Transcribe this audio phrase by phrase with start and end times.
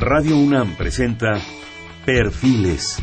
[0.00, 1.40] Radio UNAM presenta
[2.06, 3.02] Perfiles.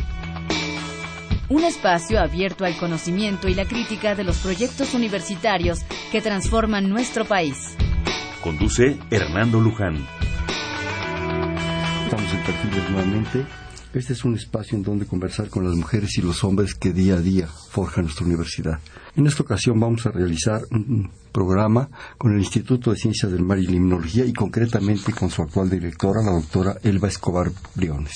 [1.50, 5.80] Un espacio abierto al conocimiento y la crítica de los proyectos universitarios
[6.10, 7.76] que transforman nuestro país.
[8.42, 9.96] Conduce Hernando Luján.
[12.06, 13.44] Estamos en Perfiles nuevamente.
[13.96, 17.14] Este es un espacio en donde conversar con las mujeres y los hombres que día
[17.14, 18.78] a día forjan nuestra universidad.
[19.16, 23.58] En esta ocasión vamos a realizar un programa con el Instituto de Ciencias del Mar
[23.58, 28.12] y Limnología y concretamente con su actual directora, la doctora Elba Escobar Briones.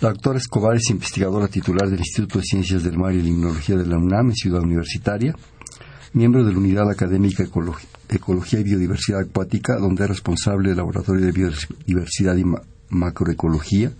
[0.00, 3.84] La doctora Escobar es investigadora titular del Instituto de Ciencias del Mar y Limnología de
[3.84, 5.36] la UNAM en Ciudad Universitaria,
[6.14, 11.32] miembro de la Unidad Académica Ecología y Biodiversidad Acuática, donde es responsable del Laboratorio de
[11.32, 12.44] Biodiversidad y
[12.88, 13.92] Macroecología,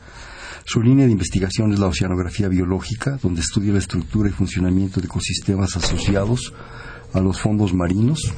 [0.64, 5.06] su línea de investigación es la oceanografía biológica, donde estudia la estructura y funcionamiento de
[5.06, 6.52] ecosistemas asociados
[7.12, 8.32] a los fondos marinos.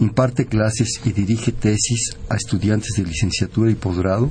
[0.00, 4.30] Imparte clases y dirige tesis a estudiantes de licenciatura y posgrado.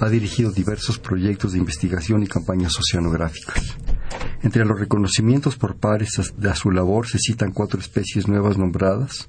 [0.00, 3.76] Ha dirigido diversos proyectos de investigación y campañas oceanográficas.
[4.42, 9.28] Entre los reconocimientos por pares de su labor se citan cuatro especies nuevas nombradas,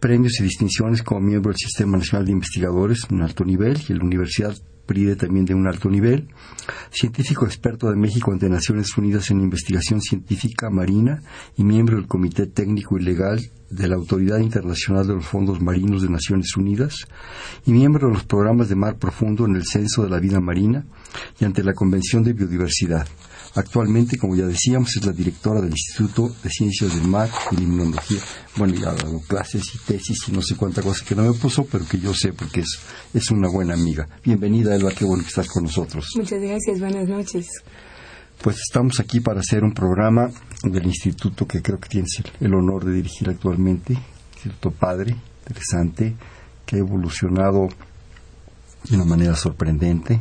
[0.00, 4.04] premios y distinciones como miembro del Sistema Nacional de Investigadores en alto nivel y la
[4.04, 4.56] Universidad
[4.88, 6.28] PRIDE también de un alto nivel,
[6.90, 11.22] científico experto de México ante Naciones Unidas en Investigación Científica Marina
[11.56, 13.38] y miembro del Comité Técnico y Legal
[13.70, 17.06] de la Autoridad Internacional de los Fondos Marinos de Naciones Unidas
[17.66, 20.86] y miembro de los programas de Mar Profundo en el Censo de la Vida Marina
[21.38, 23.06] y ante la Convención de Biodiversidad.
[23.54, 28.20] Actualmente, como ya decíamos, es la directora del Instituto de Ciencias del Mar y Limnología.
[28.56, 31.32] Bueno, ya ha dado clases y tesis y no sé cuánta cosa que no me
[31.32, 32.78] puso, pero que yo sé porque es,
[33.14, 34.08] es una buena amiga.
[34.22, 36.06] Bienvenida, Elba, qué bueno que estás con nosotros.
[36.16, 37.46] Muchas gracias, buenas noches.
[38.42, 40.30] Pues estamos aquí para hacer un programa
[40.62, 43.98] del instituto que creo que tienes el, el honor de dirigir actualmente,
[44.34, 45.16] Instituto Padre,
[45.48, 46.14] interesante,
[46.64, 47.68] que ha evolucionado
[48.88, 50.20] de una manera sorprendente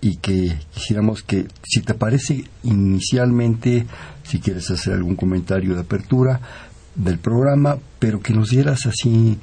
[0.00, 3.86] y que quisiéramos que, si te parece, inicialmente,
[4.22, 6.40] si quieres hacer algún comentario de apertura
[6.94, 9.38] del programa, pero que nos dieras así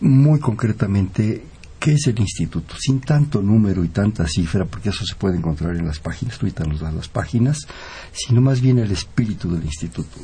[0.00, 1.44] muy concretamente
[1.78, 5.74] qué es el instituto, sin tanto número y tanta cifra, porque eso se puede encontrar
[5.76, 7.66] en las páginas, tú ahorita nos das las páginas,
[8.12, 10.18] sino más bien el espíritu del instituto,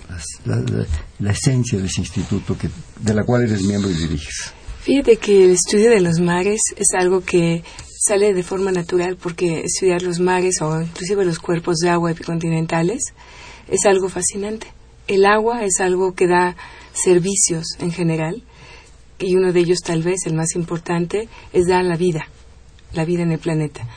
[0.45, 0.87] la,
[1.19, 2.69] la, esencia de ese instituto que,
[3.01, 4.53] de la cual eres miembro y diriges.
[4.83, 7.65] Fíjate que el estudio de los mares es algo que
[7.99, 13.15] sale de forma natural porque estudiar los mares o inclusive los cuerpos de agua epicontinentales
[13.69, 14.69] es algo fascinante.
[15.07, 16.57] El agua es algo que da
[16.93, 18.43] servicios en general
[19.19, 22.29] y uno de ellos tal vez el más importante es dar la vida,
[22.93, 23.89] la vida en el planeta.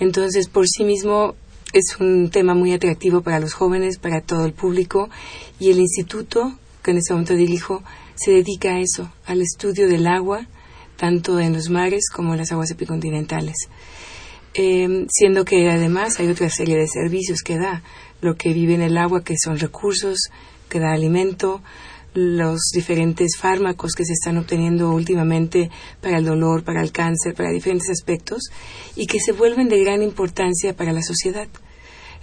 [0.00, 1.34] Entonces, por sí mismo
[1.72, 5.10] es un tema muy atractivo para los jóvenes, para todo el público
[5.58, 7.82] y el instituto que en este momento dirijo
[8.14, 10.46] se dedica a eso, al estudio del agua
[10.96, 13.56] tanto en los mares como en las aguas epicontinentales.
[14.54, 17.82] Eh, siendo que además hay otra serie de servicios que da,
[18.20, 20.30] lo que vive en el agua, que son recursos,
[20.68, 21.60] que da alimento,
[22.14, 27.50] los diferentes fármacos que se están obteniendo últimamente para el dolor, para el cáncer, para
[27.50, 28.44] diferentes aspectos,
[28.94, 31.48] y que se vuelven de gran importancia para la sociedad.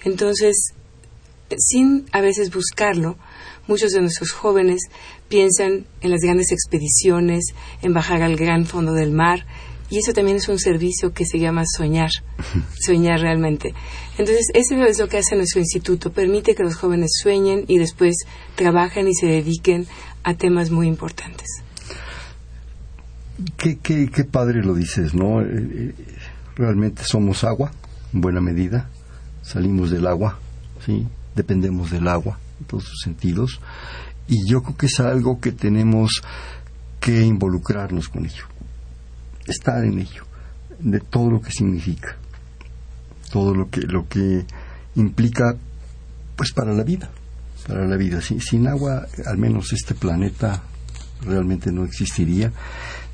[0.03, 0.73] Entonces,
[1.57, 3.17] sin a veces buscarlo,
[3.67, 4.81] muchos de nuestros jóvenes
[5.28, 7.45] piensan en las grandes expediciones,
[7.81, 9.45] en bajar al gran fondo del mar,
[9.89, 12.12] y eso también es un servicio que se llama soñar,
[12.79, 13.73] soñar realmente.
[14.17, 18.16] Entonces, eso es lo que hace nuestro instituto, permite que los jóvenes sueñen y después
[18.56, 19.88] trabajen y se dediquen
[20.23, 21.47] a temas muy importantes.
[23.57, 25.44] Qué, qué, qué padre lo dices, ¿no?
[26.56, 27.73] Realmente somos agua,
[28.13, 28.89] en buena medida,
[29.41, 30.39] salimos del agua,
[30.85, 31.06] ¿sí?
[31.36, 33.59] Dependemos del agua en todos sus sentidos
[34.28, 36.22] y yo creo que es algo que tenemos
[37.00, 38.46] que involucrarnos con ello,
[39.46, 40.24] estar en ello,
[40.80, 42.16] de todo lo que significa,
[43.31, 44.46] todo lo que lo que
[44.96, 45.56] implica,
[46.36, 47.09] pues para la vida,
[47.68, 48.22] para la vida.
[48.22, 50.63] Sin, sin agua, al menos este planeta
[51.22, 52.52] realmente no existiría.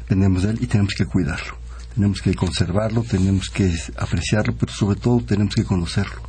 [0.02, 1.58] Dependemos de él y tenemos que cuidarlo,
[1.96, 6.26] tenemos que conservarlo, tenemos que apreciarlo, pero sobre todo tenemos que conocerlo.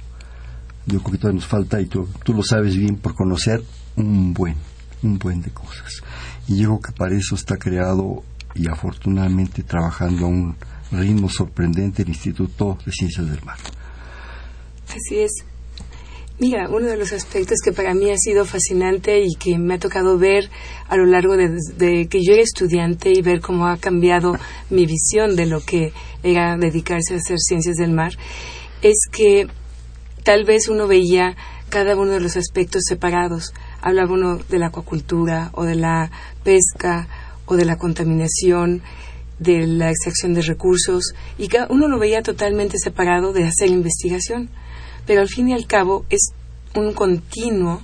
[0.88, 3.62] Yo creo que todavía nos falta, y tú, tú lo sabes bien, por conocer
[3.96, 4.56] un buen,
[5.02, 6.02] un buen de cosas.
[6.46, 8.22] Y yo creo que para eso está creado
[8.54, 10.56] y afortunadamente trabajando a un
[10.90, 13.58] ritmo sorprendente el Instituto de Ciencias del Mar.
[14.88, 15.44] Así es.
[16.40, 19.78] Mira, uno de los aspectos que para mí ha sido fascinante y que me ha
[19.78, 20.48] tocado ver
[20.88, 24.38] a lo largo de, de, que yo era estudiante y ver cómo ha cambiado
[24.70, 25.92] mi visión de lo que
[26.22, 28.12] era dedicarse a hacer ciencias del mar,
[28.82, 29.48] es que
[30.22, 31.36] tal vez uno veía
[31.68, 33.52] cada uno de los aspectos separados.
[33.82, 36.10] Hablaba uno de la acuacultura o de la
[36.44, 37.08] pesca
[37.46, 38.82] o de la contaminación
[39.38, 44.50] de la extracción de recursos, y uno lo veía totalmente separado de hacer investigación.
[45.06, 46.32] Pero al fin y al cabo es
[46.74, 47.80] un continuo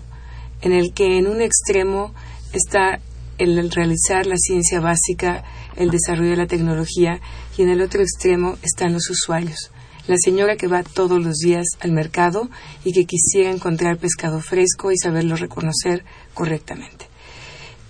[0.62, 2.12] en el que en un extremo
[2.52, 3.00] está
[3.38, 5.44] el realizar la ciencia básica,
[5.76, 7.20] el desarrollo de la tecnología,
[7.56, 9.70] y en el otro extremo están los usuarios.
[10.06, 12.50] La señora que va todos los días al mercado
[12.84, 16.04] y que quisiera encontrar pescado fresco y saberlo reconocer
[16.34, 17.06] correctamente.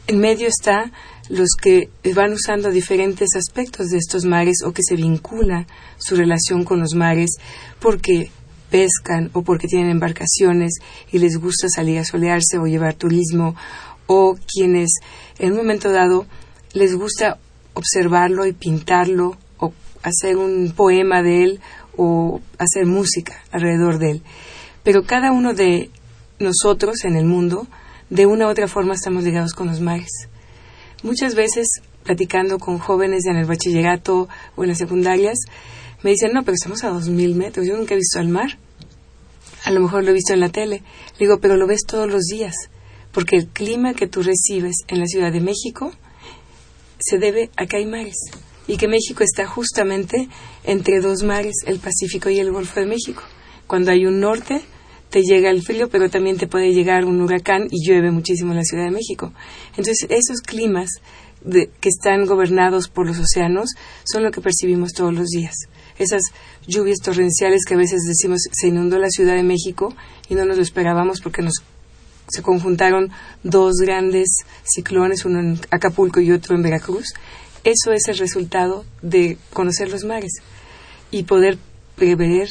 [0.06, 0.93] En medio está
[1.28, 5.66] los que van usando diferentes aspectos de estos mares o que se vincula
[5.99, 7.31] su relación con los mares
[7.81, 8.31] porque
[8.70, 10.75] pescan o porque tienen embarcaciones
[11.10, 13.56] y les gusta salir a solearse o llevar turismo
[14.06, 14.90] o quienes
[15.38, 16.26] en un momento dado
[16.75, 17.38] les gusta
[17.72, 19.72] observarlo y pintarlo o
[20.02, 21.60] hacer un poema de él
[21.96, 24.23] o hacer música alrededor de él.
[24.82, 25.91] Pero cada uno de
[26.38, 27.67] nosotros en el mundo,
[28.11, 30.29] de una u otra forma, estamos ligados con los mares.
[31.02, 31.69] Muchas veces,
[32.02, 35.38] platicando con jóvenes en el bachillerato o en las secundarias,
[36.02, 38.58] me dicen, no, pero estamos a dos mil metros, yo nunca he visto el mar.
[39.64, 40.82] A lo mejor lo he visto en la tele.
[41.19, 42.55] Le digo, pero lo ves todos los días,
[43.12, 45.93] porque el clima que tú recibes en la Ciudad de México
[46.99, 48.17] se debe a que hay mares
[48.66, 50.28] y que México está justamente
[50.64, 53.22] entre dos mares, el Pacífico y el Golfo de México.
[53.66, 54.62] Cuando hay un norte,
[55.11, 58.58] te llega el frío, pero también te puede llegar un huracán y llueve muchísimo en
[58.58, 59.32] la Ciudad de México.
[59.70, 60.90] Entonces, esos climas
[61.44, 63.70] que están gobernados por los océanos
[64.05, 65.55] son lo que percibimos todos los días.
[65.99, 66.22] Esas
[66.67, 69.94] lluvias torrenciales que a veces decimos se inundó la Ciudad de México
[70.28, 71.62] y no nos lo esperábamos porque nos
[72.28, 73.10] se conjuntaron
[73.43, 77.12] dos grandes ciclones, uno en Acapulco y otro en Veracruz.
[77.64, 80.32] Eso es el resultado de conocer los mares
[81.11, 81.56] y poder
[81.96, 82.49] prever,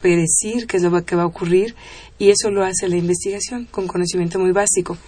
[0.00, 1.76] predecir qué es lo que va a ocurrir
[2.18, 4.98] y eso lo hace la investigación con conocimiento muy básico.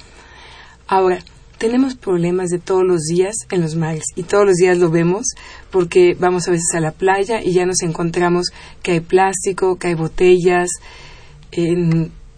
[0.86, 1.18] Ahora,
[1.58, 5.26] tenemos problemas de todos los días en los mares y todos los días lo vemos
[5.70, 8.48] porque vamos a veces a la playa y ya nos encontramos
[8.82, 10.68] que hay plástico, que hay botellas,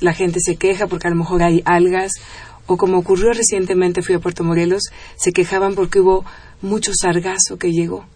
[0.01, 2.13] la gente se queja porque a lo mejor hay algas
[2.67, 4.83] o como ocurrió recientemente fui a Puerto Morelos,
[5.17, 6.25] se quejaban porque hubo
[6.63, 8.07] mucho sargazo que llegó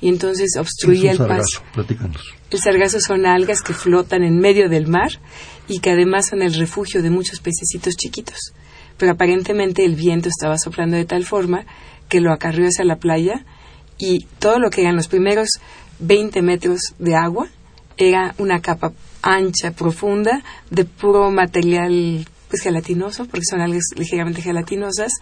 [0.00, 1.62] y entonces obstruía el paso.
[2.50, 5.10] El sargazo son algas que flotan en medio del mar
[5.66, 8.52] y que además son el refugio de muchos pececitos chiquitos.
[8.96, 11.66] Pero aparentemente el viento estaba soplando de tal forma
[12.08, 13.44] que lo acarrió hacia la playa
[13.98, 15.48] y todo lo que eran los primeros
[15.98, 17.48] 20 metros de agua
[17.96, 18.92] era una capa
[19.22, 25.12] ancha, profunda, de puro material pues gelatinoso, porque son algas ligeramente gelatinosas,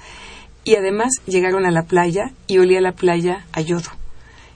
[0.67, 3.89] y además llegaron a la playa y olía la playa a yodo.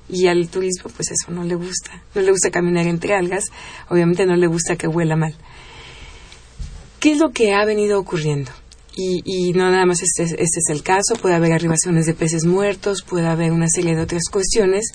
[0.09, 2.03] Y al turismo, pues eso no le gusta.
[2.17, 3.45] No le gusta caminar entre algas,
[3.89, 5.37] obviamente no le gusta que huela mal.
[6.99, 8.51] ¿Qué es lo que ha venido ocurriendo?
[8.97, 13.03] Y, no nada más este, este es el caso, puede haber arribaciones de peces muertos,
[13.03, 14.91] puede haber una serie de otras cuestiones.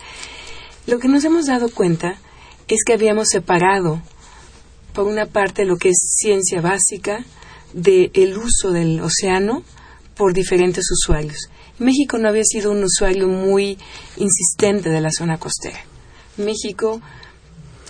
[0.86, 2.20] Lo que nos hemos dado cuenta
[2.68, 4.02] es que habíamos separado,
[4.94, 7.24] por una parte, lo que es ciencia básica
[7.74, 9.64] del uso del océano
[10.16, 11.50] por diferentes usuarios.
[11.80, 13.78] México no había sido un usuario muy
[14.18, 15.80] insistente de la zona costera.
[16.38, 17.02] México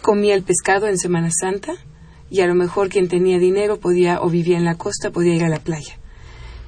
[0.02, 1.74] comía el pescado en Semana Santa
[2.30, 5.44] y a lo mejor quien tenía dinero podía o vivía en la costa podía ir
[5.44, 5.98] a la playa.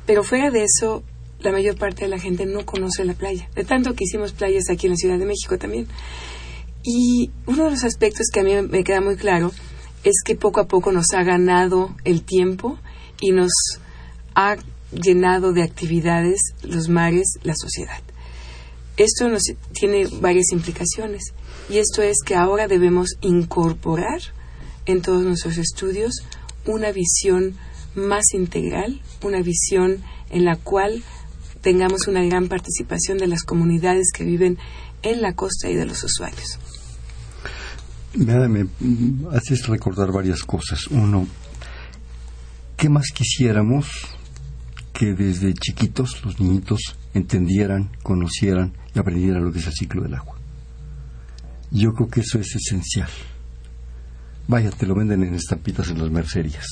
[0.05, 1.03] Pero fuera de eso,
[1.39, 3.49] la mayor parte de la gente no conoce la playa.
[3.55, 5.87] De tanto que hicimos playas aquí en la Ciudad de México también.
[6.83, 9.51] Y uno de los aspectos que a mí me queda muy claro
[10.03, 12.79] es que poco a poco nos ha ganado el tiempo
[13.19, 13.51] y nos
[14.35, 14.55] ha
[14.91, 18.01] llenado de actividades los mares, la sociedad.
[18.97, 21.33] Esto nos tiene varias implicaciones
[21.69, 24.19] y esto es que ahora debemos incorporar
[24.85, 26.23] en todos nuestros estudios
[26.65, 27.55] una visión
[27.95, 31.03] más integral, una visión en la cual
[31.61, 34.57] tengamos una gran participación de las comunidades que viven
[35.03, 36.59] en la costa y de los usuarios.
[38.15, 38.67] Me,
[39.31, 40.87] haces recordar varias cosas.
[40.87, 41.27] Uno,
[42.75, 44.16] ¿qué más quisiéramos
[44.97, 50.15] que desde chiquitos los niñitos entendieran, conocieran y aprendieran lo que es el ciclo del
[50.15, 50.35] agua.
[51.69, 53.09] Yo creo que eso es esencial.
[54.47, 56.65] Vaya, te lo venden en estampitas en las mercerías.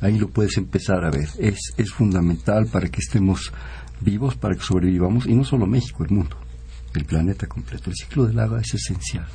[0.00, 1.28] Ahí lo puedes empezar a ver.
[1.40, 3.52] Es, es fundamental para que estemos
[4.00, 6.36] vivos, para que sobrevivamos, y no solo México, el mundo,
[6.94, 7.90] el planeta completo.
[7.90, 9.26] El ciclo del agua es esencial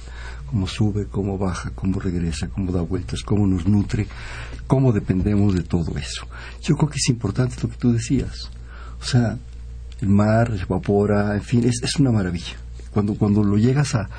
[0.47, 4.07] cómo sube, cómo baja, cómo regresa, cómo da vueltas, cómo nos nutre,
[4.65, 6.27] cómo dependemos de todo eso.
[6.61, 8.49] Yo creo que es importante lo que tú decías.
[8.99, 9.37] O sea,
[10.01, 12.55] el mar evapora, en fin, es, una maravilla.
[12.91, 14.09] Cuando, cuando lo llegas a,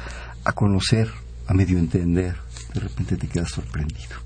[0.45, 1.09] a conocer,
[1.47, 2.37] a medio entender,
[2.75, 4.17] de repente te quedas sorprendido.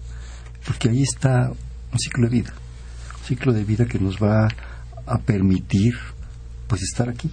[0.67, 2.55] Porque ahí está un ciclo de vida,
[3.21, 4.49] un ciclo de vida que nos va
[5.07, 5.95] a permitir
[6.67, 7.31] pues estar aquí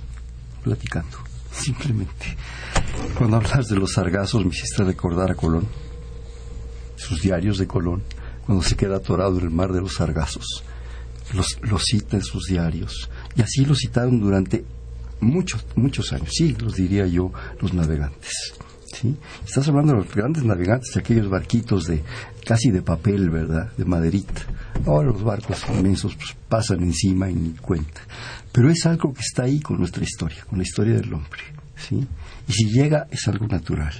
[0.63, 1.17] platicando,
[1.51, 2.37] simplemente.
[3.17, 5.67] Cuando hablas de los sargazos me hiciste recordar a Colón,
[6.95, 8.03] sus diarios de Colón,
[8.45, 10.63] cuando se queda atorado en el mar de los sargazos.
[11.33, 13.09] Los, los cita en sus diarios.
[13.35, 14.65] Y así lo citaron durante
[15.21, 18.53] muchos, muchos años, sí, los diría yo, los navegantes.
[18.93, 19.15] ¿sí?
[19.45, 22.03] Estás hablando de los grandes navegantes, de aquellos barquitos de
[22.45, 23.71] casi de papel, ¿verdad?
[23.77, 24.41] De maderita.
[24.85, 28.01] Ahora los barcos inmensos pues, pasan encima y ni cuenta.
[28.51, 31.41] Pero es algo que está ahí con nuestra historia, con la historia del hombre.
[31.75, 32.05] ¿sí?
[32.49, 33.93] Y si llega, es algo natural.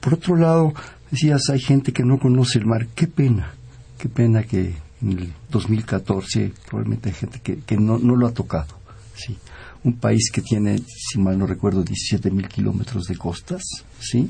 [0.00, 0.74] Por otro lado,
[1.08, 2.88] decías, hay gente que no conoce el mar.
[2.96, 3.52] Qué pena,
[3.96, 8.34] qué pena que en el 2014 probablemente hay gente que, que no, no lo ha
[8.34, 8.74] tocado.
[9.14, 9.38] ¿sí?
[9.84, 13.62] Un país que tiene, si mal no recuerdo, 17 mil kilómetros de costas,
[14.00, 14.28] ¿sí?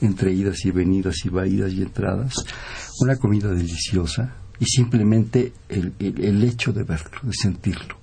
[0.00, 2.34] entre idas y venidas y vaídas y entradas,
[3.00, 7.96] una comida deliciosa y simplemente el, el, el hecho de verlo, de sentirlo,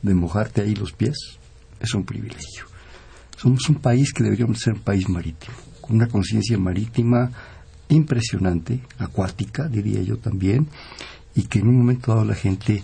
[0.00, 1.16] de mojarte ahí los pies,
[1.78, 2.73] es un privilegio.
[3.36, 7.30] Somos un país que deberíamos ser un país marítimo, con una conciencia marítima
[7.88, 10.68] impresionante, acuática, diría yo también,
[11.34, 12.82] y que en un momento dado la gente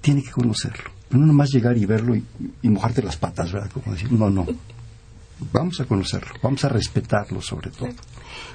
[0.00, 0.90] tiene que conocerlo.
[1.10, 3.70] No nomás llegar y verlo y, mojarte las patas, ¿verdad?
[3.70, 4.46] Como decir, no, no.
[5.52, 7.88] Vamos a conocerlo, vamos a respetarlo sobre todo.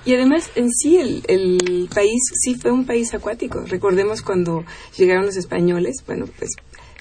[0.06, 3.62] Y además, en sí, el, el país sí fue un país acuático.
[3.62, 4.64] Recordemos cuando
[4.98, 6.52] llegaron los españoles, bueno, pues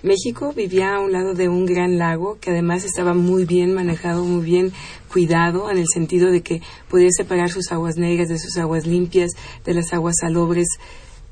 [0.02, 4.24] México vivía a un lado de un gran lago que además estaba muy bien manejado,
[4.24, 4.72] muy bien
[5.08, 9.30] cuidado, en el sentido de que podía separar sus aguas negras de sus aguas limpias,
[9.64, 10.66] de las aguas salobres,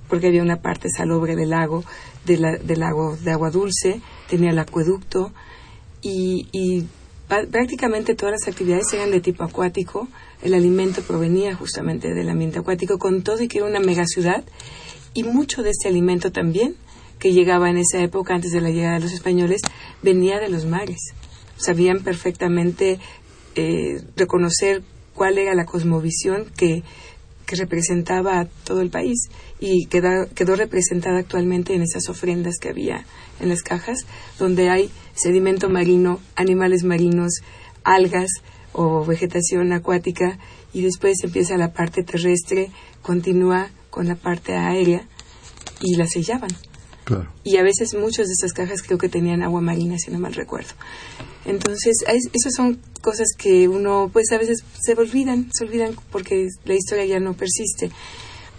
[0.09, 1.85] porque había una parte salobre del lago,
[2.25, 5.33] de la, del lago de agua dulce, tenía el acueducto
[6.01, 6.87] y, y
[7.27, 10.09] prácticamente todas las actividades eran de tipo acuático.
[10.43, 14.45] El alimento provenía justamente del ambiente acuático, con todo y que era una megaciudad.
[15.13, 16.77] Y mucho de este alimento también,
[17.19, 19.61] que llegaba en esa época, antes de la llegada de los españoles,
[20.03, 21.13] venía de los mares.
[21.57, 22.99] Sabían perfectamente
[23.55, 24.83] eh, reconocer
[25.15, 26.83] cuál era la cosmovisión que,
[27.53, 29.29] representaba a todo el país
[29.59, 33.05] y quedó, quedó representada actualmente en esas ofrendas que había
[33.41, 34.07] en las cajas,
[34.39, 37.41] donde hay sedimento marino, animales marinos,
[37.83, 38.31] algas
[38.73, 40.39] o vegetación acuática
[40.73, 42.71] y después empieza la parte terrestre,
[43.03, 45.07] continúa con la parte aérea
[45.81, 46.51] y la sellaban.
[47.05, 47.29] Claro.
[47.43, 50.35] Y a veces muchas de esas cajas creo que tenían agua marina, si no mal
[50.35, 50.71] recuerdo.
[51.45, 56.75] Entonces, esas son cosas que uno, pues a veces se olvidan, se olvidan porque la
[56.75, 57.91] historia ya no persiste.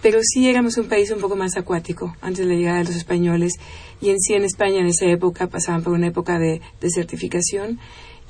[0.02, 2.96] Pero sí éramos un país un poco más acuático antes de la llegada de los
[2.96, 3.54] españoles.
[4.02, 7.80] Y en sí en España en esa época pasaban por una época de desertificación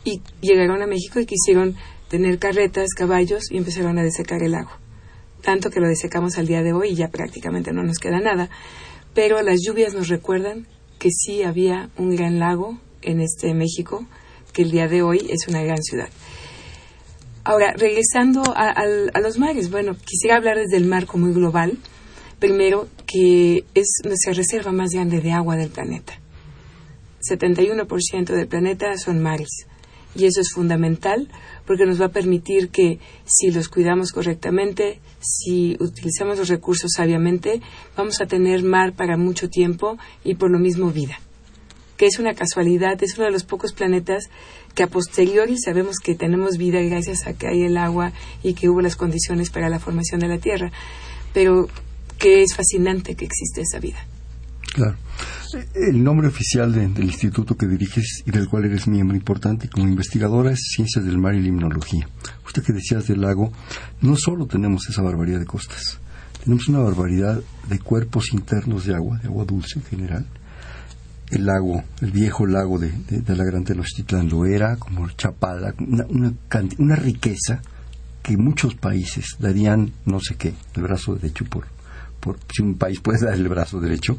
[0.03, 1.75] y llegaron a México y quisieron
[2.09, 4.71] tener carretas, caballos y empezaron a desecar el lago.
[5.41, 8.49] Tanto que lo desecamos al día de hoy y ya prácticamente no nos queda nada.
[9.13, 10.67] Pero las lluvias nos recuerdan
[10.99, 14.05] que sí había un gran lago en este México,
[14.53, 16.09] que el día de hoy es una gran ciudad.
[17.43, 21.77] Ahora, regresando a, a, los mares, bueno, quisiera hablar desde el marco muy global.
[22.37, 26.13] Primero, que es nuestra reserva más grande de agua del planeta.
[27.27, 29.65] 71% del planeta son mares.
[30.15, 31.29] Y eso es fundamental
[31.65, 37.61] porque nos va a permitir que si los cuidamos correctamente, si utilizamos los recursos sabiamente,
[37.95, 41.19] vamos a tener mar para mucho tiempo y por lo mismo vida.
[41.95, 44.29] Que es una casualidad, es uno de los pocos planetas
[44.75, 48.11] que a posteriori sabemos que tenemos vida gracias a que hay el agua
[48.43, 50.71] y que hubo las condiciones para la formación de la Tierra,
[51.33, 51.67] pero
[52.17, 54.05] que es fascinante que existe esa vida.
[54.73, 54.95] Claro.
[55.75, 59.87] El nombre oficial de, del instituto que diriges y del cual eres miembro importante como
[59.87, 62.07] investigadora es Ciencias del Mar y Limnología.
[62.45, 63.51] Usted que decías del lago,
[64.01, 65.99] no solo tenemos esa barbaridad de costas,
[66.41, 70.25] tenemos una barbaridad de cuerpos internos de agua, de agua dulce en general,
[71.31, 76.33] el lago, el viejo lago de la Gran Tenochtitlán lo era, como Chapala, una, una,
[76.77, 77.61] una, riqueza
[78.21, 81.65] que muchos países darían, no sé qué, el brazo derecho por,
[82.21, 84.17] por, si un país puede dar el brazo derecho,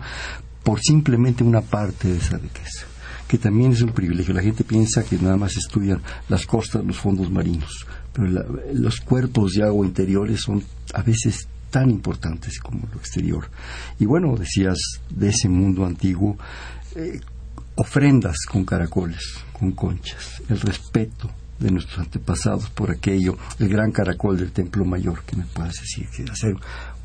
[0.62, 2.84] por simplemente una parte de esa riqueza,
[3.26, 4.34] que también es un privilegio.
[4.34, 8.44] La gente piensa que nada más estudian las costas, los fondos marinos, pero la,
[8.74, 13.48] los cuerpos de agua interiores son a veces tan importantes como lo exterior.
[13.98, 14.78] Y bueno, decías
[15.08, 16.36] de ese mundo antiguo,
[16.94, 17.18] eh,
[17.76, 24.36] ofrendas con caracoles, con conchas, el respeto de nuestros antepasados por aquello, el gran caracol
[24.36, 26.54] del Templo Mayor, que me puedas decir, que hacer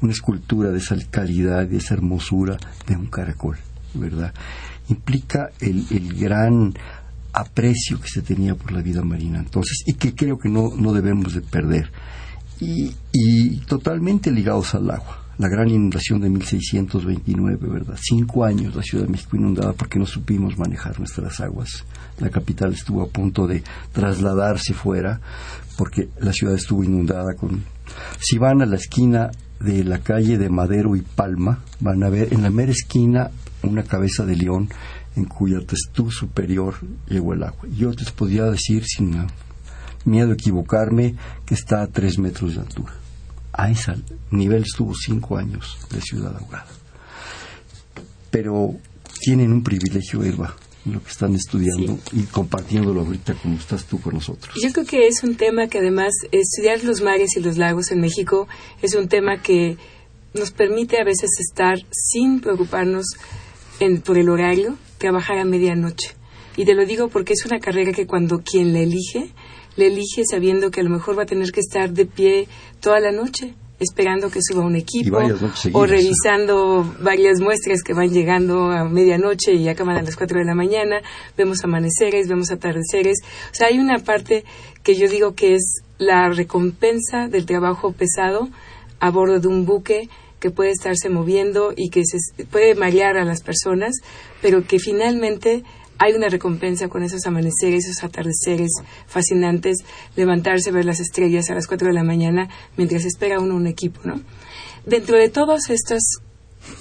[0.02, 3.58] una escultura de esa calidad, de esa hermosura de un caracol,
[3.94, 4.34] ¿verdad?
[4.90, 6.74] Implica el, el gran
[7.34, 10.94] aprecio que se tenía por la vida marina entonces y que creo que no, no
[10.94, 11.92] debemos de perder.
[12.60, 17.98] Y, y totalmente ligados al agua, la gran inundación de 1629, ¿verdad?
[18.02, 21.86] Cinco años la Ciudad de México inundada porque no supimos manejar nuestras aguas.
[22.20, 23.62] La capital estuvo a punto de
[23.92, 25.22] trasladarse fuera
[25.78, 27.64] porque la ciudad estuvo inundada con...
[28.20, 32.34] Si van a la esquina de la calle de Madero y Palma, van a ver
[32.34, 33.32] en la mera esquina
[33.64, 34.70] una cabeza de león
[35.16, 36.76] en cuya testú superior
[37.08, 37.68] llegó el agua.
[37.76, 39.28] Yo les podría decir, sin
[40.06, 42.94] miedo a equivocarme, que está a tres metros de altura.
[43.54, 43.96] A ese
[44.30, 46.68] nivel estuvo cinco años de ciudad ahogada.
[48.30, 48.76] Pero
[49.20, 50.56] tienen un privilegio, Eva,
[50.92, 54.56] lo que están estudiando y compartiéndolo ahorita como estás tú con nosotros.
[54.62, 58.00] Yo creo que es un tema que además estudiar los mares y los lagos en
[58.00, 58.48] México
[58.82, 59.78] es un tema que
[60.34, 63.06] nos permite a veces estar sin preocuparnos
[64.04, 66.12] por el horario, trabajar a medianoche.
[66.56, 69.32] Y te lo digo porque es una carrera que cuando quien la elige,
[69.76, 72.48] le elige sabiendo que a lo mejor va a tener que estar de pie
[72.82, 75.20] toda la noche esperando que suba un equipo
[75.74, 80.46] o revisando varias muestras que van llegando a medianoche y acaban a las 4 de
[80.46, 81.02] la mañana,
[81.38, 83.20] vemos amaneceres, vemos atardeceres.
[83.52, 84.44] O sea, hay una parte
[84.84, 88.50] que yo digo que es la recompensa del trabajo pesado
[89.00, 93.26] a bordo de un buque que puede estarse moviendo y que se puede marear a
[93.26, 93.96] las personas,
[94.42, 95.64] pero que finalmente
[96.00, 98.72] hay una recompensa con esos amaneceres, esos atardeceres
[99.08, 99.78] fascinantes,
[100.16, 104.02] levantarse, ver las estrellas a las 4 de la mañana mientras espera uno un equipo,
[104.04, 104.22] ¿no?
[104.86, 106.02] Dentro de todas estas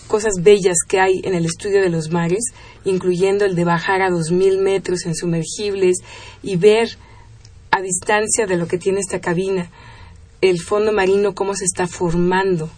[0.08, 2.52] cosas bellas que hay en el estudio de los mares,
[2.84, 5.98] incluyendo el de bajar a 2.000 metros en sumergibles
[6.42, 6.88] y ver
[7.70, 9.70] a distancia de lo que tiene esta cabina
[10.40, 12.70] el fondo marino, cómo se está formando,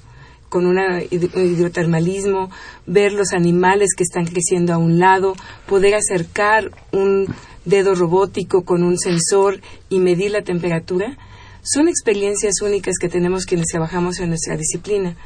[0.49, 0.79] con un
[1.11, 2.51] hidrotermalismo,
[2.87, 5.35] ver los animales que están creciendo a un lado,
[5.67, 7.27] poder acercar un
[7.65, 11.17] dedo robótico con un sensor y medir la temperatura,
[11.63, 15.17] son experiencias únicas que tenemos quienes trabajamos en nuestra disciplina,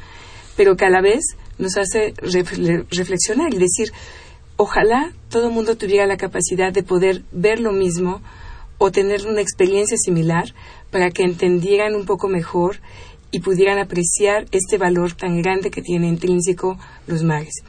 [0.57, 1.23] pero que a la vez
[1.57, 3.93] nos hace reflexionar y decir,
[4.57, 8.21] ojalá todo el mundo tuviera la capacidad de poder ver lo mismo
[8.77, 10.53] o tener una experiencia similar
[10.91, 12.79] para que entendieran un poco mejor
[13.33, 17.63] y pudieran apreciar este valor tan grande que tiene intrínseco los mares.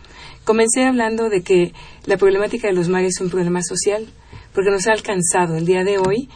[0.44, 1.72] Comencé hablando de que
[2.04, 4.06] la problemática de los mares es un problema social,
[4.52, 6.28] porque nos ha alcanzado el día de hoy.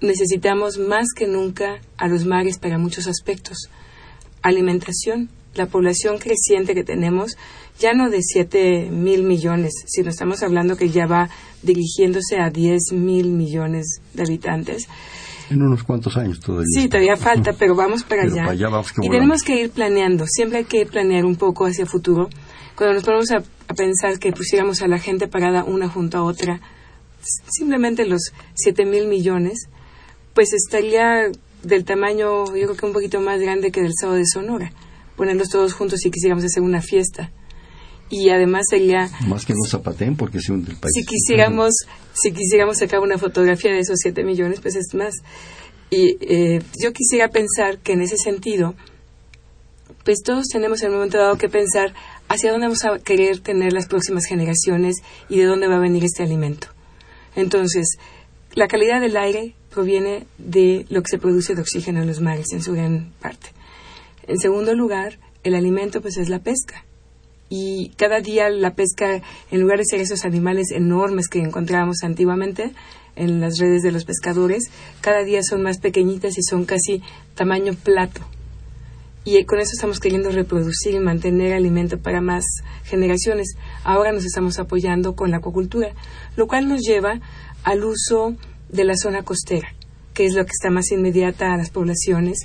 [0.00, 3.68] Necesitamos más que nunca a los mares para muchos aspectos.
[4.42, 7.36] Alimentación, la población creciente que tenemos,
[7.80, 11.30] ya no de 7 mil millones, sino estamos hablando que ya va
[11.64, 14.86] dirigiéndose a 10 mil millones de habitantes
[15.50, 16.66] en unos cuantos años todavía.
[16.74, 18.46] Sí, todavía falta, pero vamos para allá.
[19.02, 22.28] y tenemos que ir planeando, siempre hay que planear un poco hacia el futuro.
[22.76, 23.42] Cuando nos ponemos a,
[23.74, 26.60] pensar que pusiéramos a la gente parada una junto a otra,
[27.50, 29.68] simplemente los 7 mil millones,
[30.34, 31.30] pues estaría
[31.62, 34.72] del tamaño, yo creo que un poquito más grande que del Estado de Sonora.
[35.16, 37.32] Ponerlos todos juntos si quisiéramos hacer una fiesta
[38.10, 40.92] y además sería más que no zapaten porque se hunde el país.
[40.94, 41.72] si quisiéramos
[42.14, 45.14] si quisiéramos sacar una fotografía de esos 7 millones pues es más.
[45.90, 48.74] Y eh, yo quisiera pensar que en ese sentido
[50.04, 51.94] pues todos tenemos en un momento dado que pensar
[52.28, 54.96] hacia dónde vamos a querer tener las próximas generaciones
[55.28, 56.68] y de dónde va a venir este alimento.
[57.36, 57.98] Entonces
[58.54, 62.46] la calidad del aire proviene de lo que se produce de oxígeno en los mares
[62.52, 63.50] en su gran parte.
[64.26, 66.84] En segundo lugar el alimento pues es la pesca
[67.48, 72.72] y cada día la pesca, en lugar de ser esos animales enormes que encontrábamos antiguamente
[73.16, 74.64] en las redes de los pescadores,
[75.00, 77.02] cada día son más pequeñitas y son casi
[77.34, 78.20] tamaño plato.
[79.24, 82.44] Y con eso estamos queriendo reproducir y mantener alimento para más
[82.84, 83.56] generaciones.
[83.82, 85.92] Ahora nos estamos apoyando con la acuacultura,
[86.36, 87.20] lo cual nos lleva
[87.64, 88.36] al uso
[88.68, 89.74] de la zona costera,
[90.14, 92.40] que es lo que está más inmediata a las poblaciones.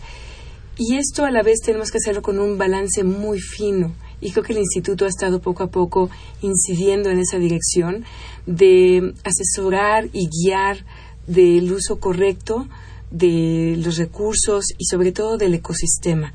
[0.77, 4.43] Y esto a la vez tenemos que hacerlo con un balance muy fino y creo
[4.43, 6.09] que el instituto ha estado poco a poco
[6.41, 8.05] incidiendo en esa dirección
[8.45, 10.85] de asesorar y guiar
[11.27, 12.67] del uso correcto
[13.11, 16.33] de los recursos y sobre todo del ecosistema.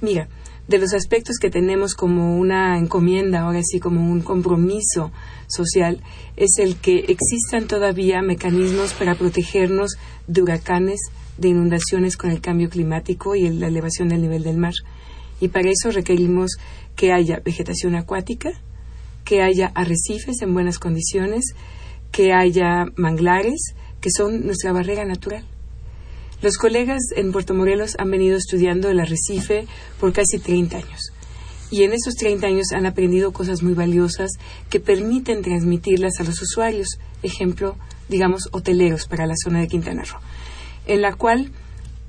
[0.00, 0.28] Mira,
[0.66, 5.12] de los aspectos que tenemos como una encomienda, ahora sí como un compromiso
[5.46, 6.00] social,
[6.36, 9.96] es el que existan todavía mecanismos para protegernos
[10.26, 11.00] de huracanes,
[11.36, 14.72] de inundaciones con el cambio climático y la elevación del nivel del mar.
[15.40, 16.52] Y para eso requerimos
[16.94, 18.50] que haya vegetación acuática,
[19.24, 21.54] que haya arrecifes en buenas condiciones,
[22.12, 25.44] que haya manglares, que son nuestra barrera natural.
[26.42, 29.66] Los colegas en Puerto Morelos han venido estudiando el arrecife
[29.98, 31.12] por casi 30 años.
[31.70, 34.30] Y en esos 30 años han aprendido cosas muy valiosas
[34.70, 36.98] que permiten transmitirlas a los usuarios.
[37.22, 37.76] Ejemplo,
[38.08, 40.20] digamos, hoteleros para la zona de Quintana Roo.
[40.86, 41.50] En la cual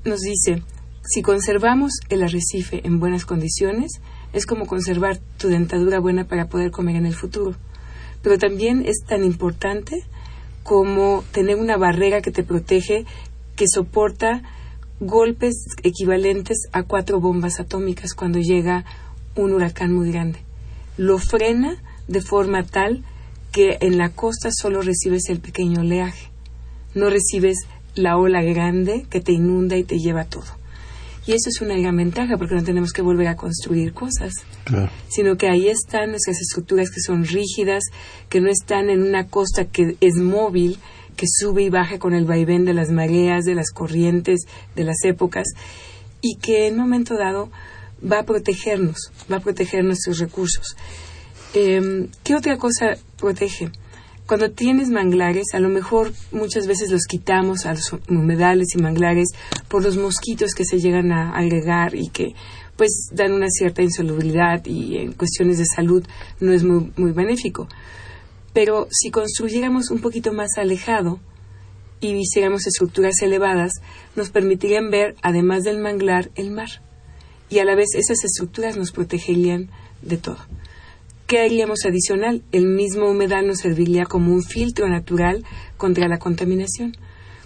[0.04, 0.62] nos dice,
[1.08, 3.92] si conservamos el arrecife en buenas condiciones,
[4.34, 7.56] es como conservar tu dentadura buena para poder comer en el futuro.
[8.22, 10.04] Pero también es tan importante
[10.62, 13.06] como tener una barrera que te protege,
[13.56, 14.42] que soporta
[15.00, 18.84] golpes equivalentes a cuatro bombas atómicas cuando llega
[19.34, 20.40] un huracán muy grande.
[20.98, 23.02] Lo frena de forma tal
[23.50, 26.28] que en la costa solo recibes el pequeño oleaje,
[26.94, 30.58] no recibes la ola grande que te inunda y te lleva todo.
[31.28, 34.32] Y eso es una gran ventaja porque no tenemos que volver a construir cosas,
[35.10, 37.84] sino que ahí están nuestras estructuras que son rígidas,
[38.30, 40.78] que no están en una costa que es móvil,
[41.16, 45.04] que sube y baja con el vaivén de las mareas, de las corrientes, de las
[45.04, 45.48] épocas,
[46.22, 47.50] y que en un momento dado
[48.02, 50.78] va a protegernos, va a proteger nuestros recursos.
[51.52, 53.70] Em, ¿Qué otra cosa protege?
[54.28, 59.28] Cuando tienes manglares, a lo mejor muchas veces los quitamos a los humedales y manglares
[59.68, 62.34] por los mosquitos que se llegan a agregar y que
[62.76, 66.06] pues dan una cierta insolubilidad y en cuestiones de salud
[66.40, 67.68] no es muy, muy benéfico.
[68.52, 71.20] Pero si construyéramos un poquito más alejado
[72.02, 73.80] y hiciéramos estructuras elevadas,
[74.14, 76.68] nos permitirían ver, además del manglar, el mar.
[77.48, 79.70] Y a la vez esas estructuras nos protegerían
[80.02, 80.36] de todo.
[81.28, 82.42] ¿Qué haríamos adicional?
[82.52, 85.44] El mismo humedal nos serviría como un filtro natural
[85.76, 86.96] contra la contaminación.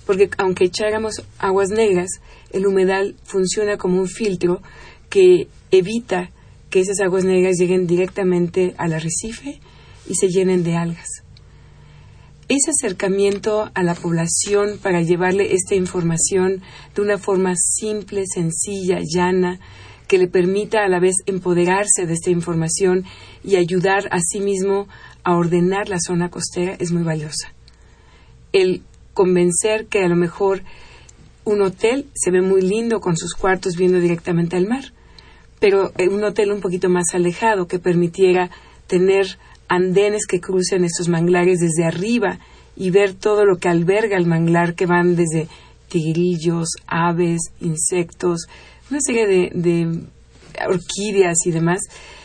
[0.06, 2.20] Porque aunque echáramos aguas negras,
[2.52, 4.62] el humedal funciona como un filtro
[5.10, 6.30] que evita
[6.70, 9.58] que esas aguas negras lleguen directamente al arrecife
[10.08, 11.08] y se llenen de algas.
[12.46, 16.62] Ese acercamiento a la población para llevarle esta información
[16.94, 19.58] de una forma simple, sencilla, llana,
[20.12, 23.06] que le permita a la vez empoderarse de esta información
[23.42, 24.86] y ayudar a sí mismo
[25.24, 27.54] a ordenar la zona costera es muy valiosa.
[28.52, 28.82] El
[29.14, 30.64] convencer que a lo mejor
[31.46, 34.84] un hotel se ve muy lindo con sus cuartos viendo directamente al mar,
[35.58, 38.50] pero un hotel un poquito más alejado que permitiera
[38.88, 42.38] tener andenes que crucen estos manglares desde arriba
[42.76, 45.48] y ver todo lo que alberga el manglar que van desde
[45.88, 48.46] tigrillos, aves, insectos,
[48.92, 50.00] una serie de,
[50.68, 51.80] orquídeas y demás,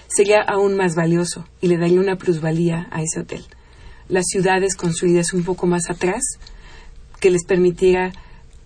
[0.10, 3.46] sería aún más valioso y le daría una plusvalía a ese hotel.
[4.10, 6.22] Las ciudades construidas un poco más atrás,
[7.22, 8.12] que les permitiera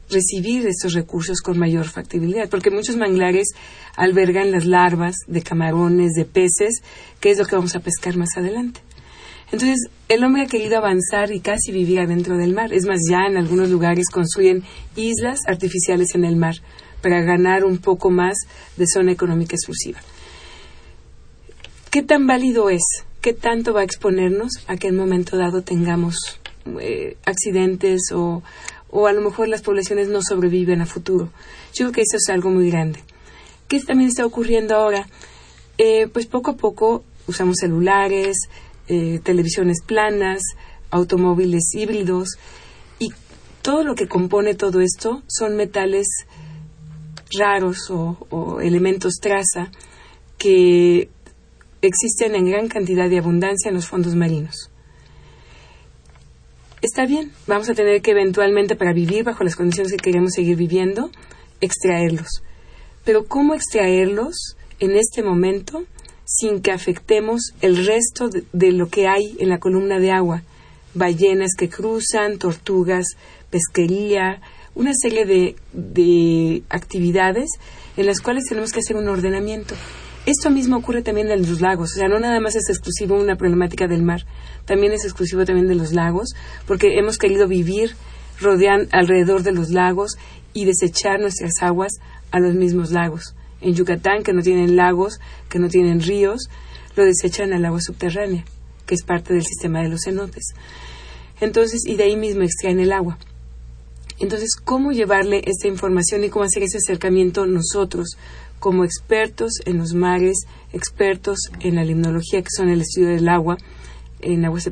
[0.09, 3.49] recibir estos recursos con mayor factibilidad, porque muchos manglares
[3.95, 6.81] albergan las larvas de camarones, de peces,
[7.19, 8.81] que es lo que vamos a pescar más adelante.
[9.51, 12.73] Entonces, el hombre ha querido avanzar y casi vivir adentro del mar.
[12.73, 14.63] Es más, ya en algunos lugares construyen
[14.95, 16.55] islas artificiales en el mar
[17.01, 18.37] para ganar un poco más
[18.77, 19.99] de zona económica exclusiva.
[21.89, 22.83] ¿Qué tan válido es?
[23.21, 26.15] ¿Qué tanto va a exponernos a que en un momento dado tengamos
[26.79, 28.43] eh, accidentes o,
[28.89, 31.29] o a lo mejor las poblaciones no sobreviven a futuro?
[31.73, 32.99] Yo creo que eso es algo muy grande.
[33.67, 35.07] ¿Qué también está ocurriendo ahora?
[35.77, 38.37] Eh, pues poco a poco usamos celulares,
[38.87, 40.41] eh, televisiones planas,
[40.91, 42.37] automóviles híbridos
[42.99, 43.09] y
[43.61, 46.07] todo lo que compone todo esto son metales
[47.37, 49.71] raros o, elementos traza
[50.37, 51.09] que
[51.81, 54.69] existen en gran cantidad de abundancia en los fondos marinos.
[56.81, 60.57] Está bien, vamos a tener que eventualmente, para vivir bajo las condiciones que queremos seguir
[60.57, 61.11] viviendo,
[61.59, 62.43] extraerlos.
[63.05, 65.83] Pero ¿cómo extraerlos en este momento
[66.25, 70.43] sin que afectemos el resto de, lo que hay en la columna de agua?
[70.93, 73.05] Ballenas que cruzan, tortugas,
[73.49, 74.41] pesquería,
[74.75, 77.49] una serie de, de actividades
[77.97, 79.75] en las cuales tenemos que hacer un ordenamiento.
[80.25, 83.35] Esto mismo ocurre también en los lagos, o sea, no nada más es exclusivo una
[83.35, 84.25] problemática del mar,
[84.65, 86.35] también es exclusivo también de los lagos,
[86.67, 87.95] porque hemos querido vivir
[88.41, 90.17] rodean, alrededor de los lagos
[90.53, 91.93] y desechar nuestras aguas
[92.31, 93.35] a los mismos lagos.
[93.61, 96.49] En Yucatán, que no tienen lagos, que no tienen ríos,
[96.95, 98.43] lo desechan al agua subterránea,
[98.85, 100.53] que es parte del sistema de los cenotes.
[101.39, 103.17] Entonces, y de ahí mismo extraen el agua.
[104.21, 108.17] Entonces, ¿cómo llevarle esta información y cómo hacer ese acercamiento nosotros,
[108.59, 113.57] como expertos en los mares, expertos en la limnología, que son el estudio del agua,
[114.19, 114.69] en aguas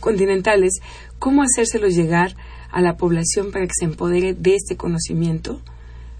[0.00, 0.80] continentales,
[1.20, 2.34] cómo hacérselo llegar
[2.72, 5.60] a la población para que se empodere de este conocimiento,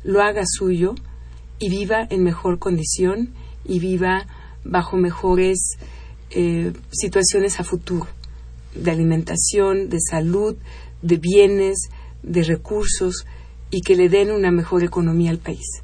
[0.04, 0.94] lo haga suyo
[1.58, 3.30] y viva en mejor condición
[3.64, 4.28] y viva
[4.62, 5.58] bajo mejores
[6.30, 8.06] eh, situaciones a futuro,
[8.76, 10.56] de alimentación, de salud,
[11.02, 11.90] de bienes,
[12.22, 13.26] de recursos
[13.70, 15.82] y que le den una mejor economía al país.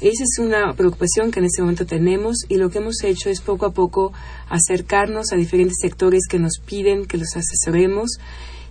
[0.00, 3.40] Esa es una preocupación que en este momento tenemos y lo que hemos hecho es
[3.40, 4.12] poco a poco
[4.48, 8.18] acercarnos a diferentes sectores que nos piden que los asesoremos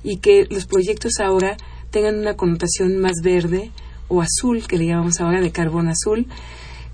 [0.03, 1.57] y que los proyectos ahora
[1.91, 3.71] tengan una connotación más verde
[4.07, 6.27] o azul, que le llamamos ahora de carbón azul,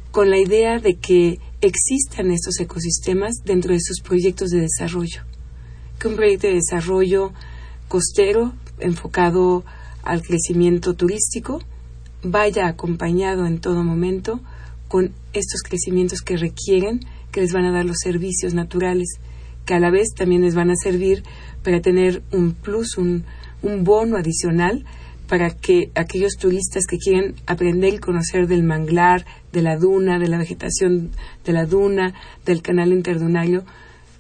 [0.10, 5.22] con la idea de que existan estos ecosistemas dentro de sus proyectos de desarrollo.
[6.00, 7.34] Que un proyecto de desarrollo
[7.88, 9.64] costero enfocado
[10.04, 11.62] al crecimiento turístico
[12.24, 14.40] vaya acompañado en todo momento
[14.88, 17.00] con estos crecimientos que requieren,
[17.32, 19.18] que les van a dar los servicios naturales,
[19.66, 21.24] que a la vez también les van a servir
[21.64, 23.24] para tener un plus, un,
[23.62, 24.86] un bono adicional
[25.28, 30.28] para que aquellos turistas que quieren aprender y conocer del manglar, de la duna, de
[30.28, 31.12] la vegetación
[31.46, 32.14] de la duna,
[32.46, 33.64] del canal interdunario,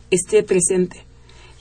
[0.10, 1.06] esté presente.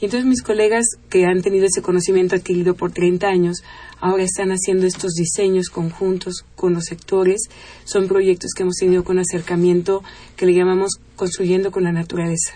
[0.02, 3.62] Y entonces mis colegas que han tenido ese conocimiento adquirido por 30 años,
[4.00, 7.42] ahora están haciendo estos diseños conjuntos con los sectores.
[7.84, 10.02] Son proyectos que hemos tenido con acercamiento
[10.34, 12.54] que le llamamos construyendo con la naturaleza.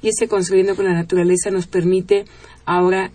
[0.00, 2.24] Y ese construyendo con la naturaleza nos permite
[2.64, 3.10] ahora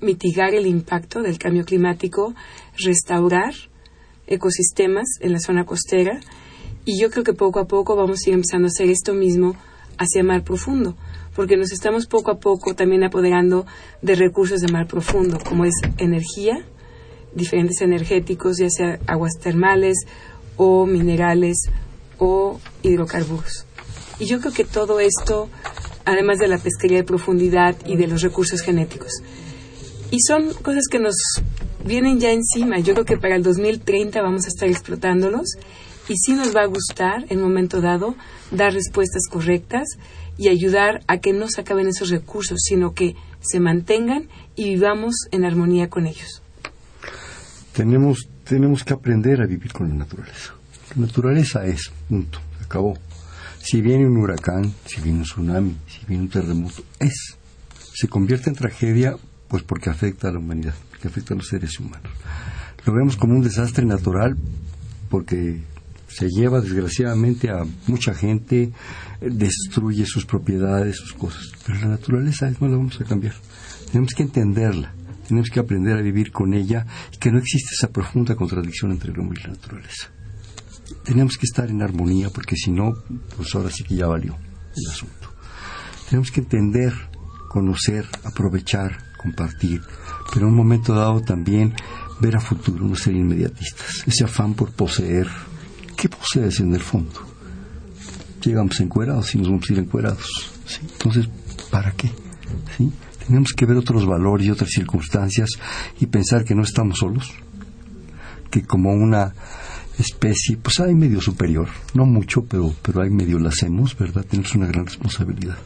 [0.00, 2.36] mitigar el impacto del cambio climático,
[2.78, 3.52] restaurar
[4.28, 6.20] ecosistemas en la zona costera
[6.84, 9.56] y yo creo que poco a poco vamos a ir empezando a hacer esto mismo
[9.98, 10.96] hacia mar profundo,
[11.34, 13.66] porque nos estamos poco a poco también apoderando
[14.02, 16.64] de recursos de mar profundo, como es energía,
[17.34, 19.98] diferentes energéticos, ya sea aguas termales
[20.56, 21.56] o minerales
[22.18, 23.66] o hidrocarburos.
[24.18, 25.48] Y yo creo que todo esto,
[26.04, 29.22] además de la pesquería de profundidad y de los recursos genéticos,
[30.10, 31.14] y son cosas que nos
[31.84, 32.78] vienen ya encima.
[32.78, 35.56] Yo creo que para el 2030 vamos a estar explotándolos
[36.08, 38.14] y sí nos va a gustar en momento dado
[38.50, 39.88] dar respuestas correctas
[40.38, 45.14] y ayudar a que no se acaben esos recursos, sino que se mantengan y vivamos
[45.30, 46.42] en armonía con ellos.
[47.72, 50.54] Tenemos, tenemos que aprender a vivir con la naturaleza.
[50.94, 52.98] La naturaleza es, punto, acabó.
[53.60, 57.36] Si viene un huracán, si viene un tsunami, si viene un terremoto, es.
[57.94, 59.16] Se convierte en tragedia
[59.48, 62.10] pues porque afecta a la humanidad, porque afecta a los seres humanos.
[62.84, 64.36] Lo vemos como un desastre natural
[65.08, 65.60] porque
[66.14, 68.72] se lleva desgraciadamente a mucha gente,
[69.20, 71.52] destruye sus propiedades, sus cosas.
[71.66, 73.34] Pero la naturaleza no la vamos a cambiar.
[73.90, 74.94] Tenemos que entenderla,
[75.26, 79.12] tenemos que aprender a vivir con ella y que no existe esa profunda contradicción entre
[79.12, 80.10] el hombre y la naturaleza.
[81.04, 82.92] Tenemos que estar en armonía porque si no,
[83.36, 84.36] pues ahora sí que ya valió
[84.76, 85.30] el asunto.
[86.08, 86.92] Tenemos que entender,
[87.48, 89.80] conocer, aprovechar, compartir,
[90.32, 91.74] pero en un momento dado también
[92.20, 94.04] ver a futuro, no ser inmediatistas.
[94.06, 95.28] Ese afán por poseer,
[96.02, 97.12] ¿qué posees en el fondo?
[98.44, 100.52] Llegamos encuerados y nos vamos a ir encuerados.
[100.80, 101.28] Entonces,
[101.70, 102.10] ¿para qué?
[102.76, 102.90] ¿Sí?
[103.24, 105.50] Tenemos que ver otros valores y otras circunstancias
[106.00, 107.32] y pensar que no estamos solos,
[108.50, 109.32] que como una
[109.96, 114.26] especie, pues hay medio superior, no mucho, pero, pero hay medio lo hacemos, ¿verdad?
[114.28, 115.58] Tenemos una gran responsabilidad.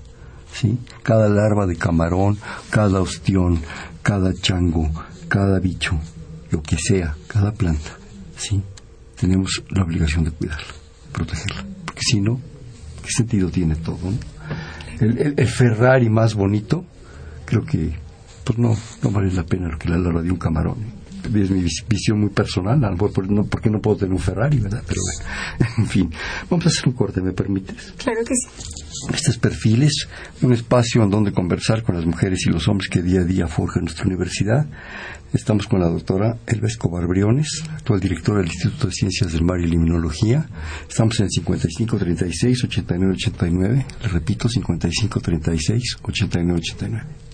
[0.52, 0.76] ¿sí?
[1.02, 2.36] Cada larva de camarón,
[2.68, 3.62] cada ostión,
[4.02, 4.90] cada chango,
[5.28, 5.98] cada bicho,
[6.50, 7.96] lo que sea, cada planta,
[8.36, 8.62] ¿sí?
[9.18, 10.74] Tenemos la obligación de cuidarla,
[11.12, 12.40] protegerla, porque si no,
[13.02, 13.98] ¿qué sentido tiene todo?
[15.00, 16.84] El, Ferrari más bonito,
[17.44, 17.94] creo que
[18.44, 20.76] pues no, no vale la pena lo que la larva de un camarón.
[21.34, 24.82] Es mi visión muy personal, porque no puedo tener un Ferrari, ¿verdad?
[24.86, 26.10] Pero bueno, en fin,
[26.50, 27.94] vamos a hacer un corte, ¿me permites?
[27.96, 28.76] Claro que sí
[29.12, 30.08] estos perfiles,
[30.42, 33.46] un espacio en donde conversar con las mujeres y los hombres que día a día
[33.46, 34.66] forjan nuestra universidad.
[35.32, 39.60] Estamos con la doctora Elba Escobar Briones, actual directora del Instituto de Ciencias del Mar
[39.60, 40.48] y Limnología.
[40.88, 43.84] Estamos en 5536-8989.
[44.02, 47.25] Le repito, 5536-8989.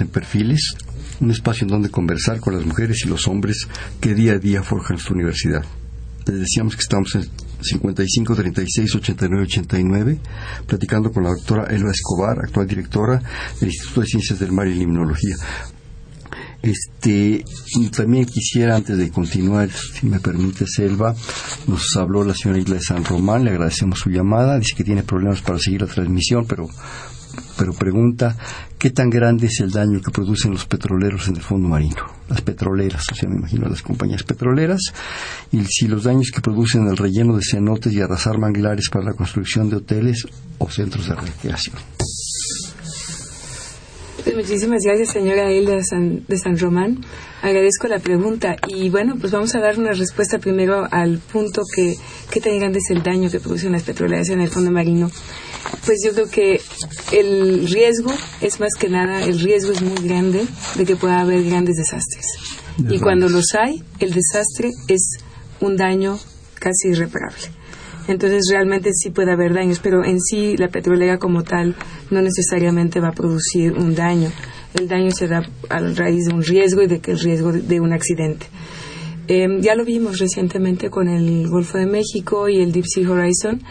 [0.00, 0.76] En Perfiles,
[1.20, 3.68] un espacio en donde conversar con las mujeres y los hombres
[4.00, 5.64] que día a día forjan nuestra universidad.
[6.26, 7.28] Les decíamos que estamos en
[7.60, 10.18] 55 36 89 89,
[10.66, 13.22] platicando con la doctora Elba Escobar, actual directora
[13.60, 15.36] del Instituto de Ciencias del Mar y Limnología.
[16.62, 17.44] Este,
[17.94, 21.14] también quisiera, antes de continuar, si me permite, Elba,
[21.66, 25.02] nos habló la señora Isla de San Román, le agradecemos su llamada, dice que tiene
[25.02, 26.66] problemas para seguir la transmisión, pero
[27.56, 28.36] pero pregunta
[28.78, 32.42] qué tan grande es el daño que producen los petroleros en el fondo marino, las
[32.42, 34.80] petroleras, o sea, me imagino las compañías petroleras,
[35.52, 39.06] y si los daños que producen en el relleno de cenotes y arrasar manglares para
[39.06, 40.26] la construcción de hoteles
[40.58, 41.76] o centros de recreación.
[44.34, 47.04] Muchísimas gracias, señora Hilda de San Román.
[47.42, 51.94] Agradezco la pregunta y bueno, pues vamos a dar una respuesta primero al punto que
[52.30, 55.10] qué tan grande es el daño que producen las petroleras en el fondo marino.
[55.84, 56.60] Pues yo creo que
[57.12, 60.46] el riesgo es más que nada, el riesgo es muy grande
[60.76, 62.26] de que pueda haber grandes desastres.
[62.90, 65.18] y cuando los hay, el desastre es
[65.60, 66.18] un daño
[66.58, 67.44] casi irreparable.
[68.08, 71.74] Entonces realmente sí puede haber daños, pero en sí la petrolera como tal
[72.10, 74.30] no necesariamente va a producir un daño.
[74.78, 77.80] El daño se da a raíz de un riesgo y de que el riesgo de
[77.80, 78.46] un accidente.
[79.26, 83.62] Em, ya lo vimos recientemente con el Golfo de México y el Deep Sea Horizon,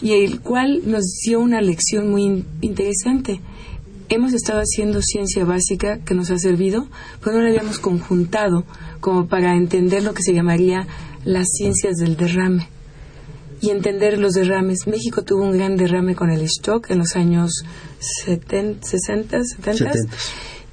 [0.00, 3.40] y el cual nos dio una lección muy interesante.
[4.08, 6.86] Hemos estado haciendo ciencia básica que nos ha servido,
[7.22, 8.64] pero no la habíamos conjuntado
[9.00, 10.86] como para entender lo que se llamaría
[11.24, 12.68] las ciencias del derrame
[13.60, 14.86] y entender los derrames.
[14.86, 17.64] México tuvo un gran derrame con el stock en los años
[18.24, 19.92] 70, 60, 70,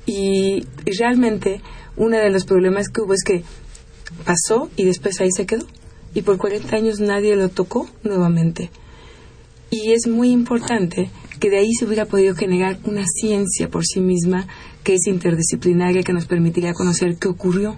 [0.05, 0.65] Y,
[0.97, 1.61] realmente
[1.95, 3.43] uno de los problemas que hubo es que
[4.25, 5.65] pasó y después ahí se quedó.
[6.13, 8.69] Y por 40 años nadie lo tocó nuevamente.
[9.73, 11.09] Y es muy importante
[11.39, 14.47] que de ahí se hubiera podido generar una ciencia por sí misma
[14.83, 17.75] que es interdisciplinaria, que nos permitiría conocer qué ocurrió.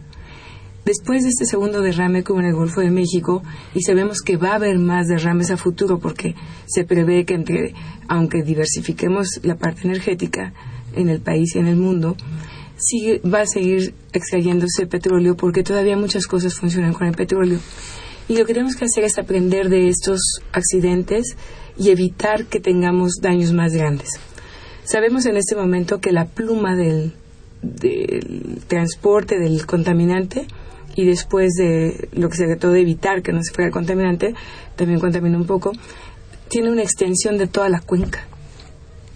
[0.84, 4.50] Después de este segundo derrame como en el Golfo de México, y sabemos que va
[4.50, 7.74] a haber más derrames a futuro porque se prevé que
[8.10, 10.52] aunque diversifiquemos la parte energética
[10.98, 12.18] en el país y en el mundo,
[13.34, 17.60] va a seguir extrayéndose petróleo porque todavía muchas cosas funcionan con el petróleo.
[18.28, 20.20] Y lo que tenemos que hacer es aprender de estos
[20.52, 21.38] accidentes
[21.78, 24.10] y evitar que tengamos daños más grandes.
[24.84, 27.14] Sabemos en este momento que la pluma del,
[28.68, 30.46] transporte del contaminante
[30.96, 34.36] y después de lo que se trató de evitar que no se fuera contaminante,
[34.76, 35.72] también contaminó un poco,
[36.48, 38.28] tiene una extensión de toda la cuenca.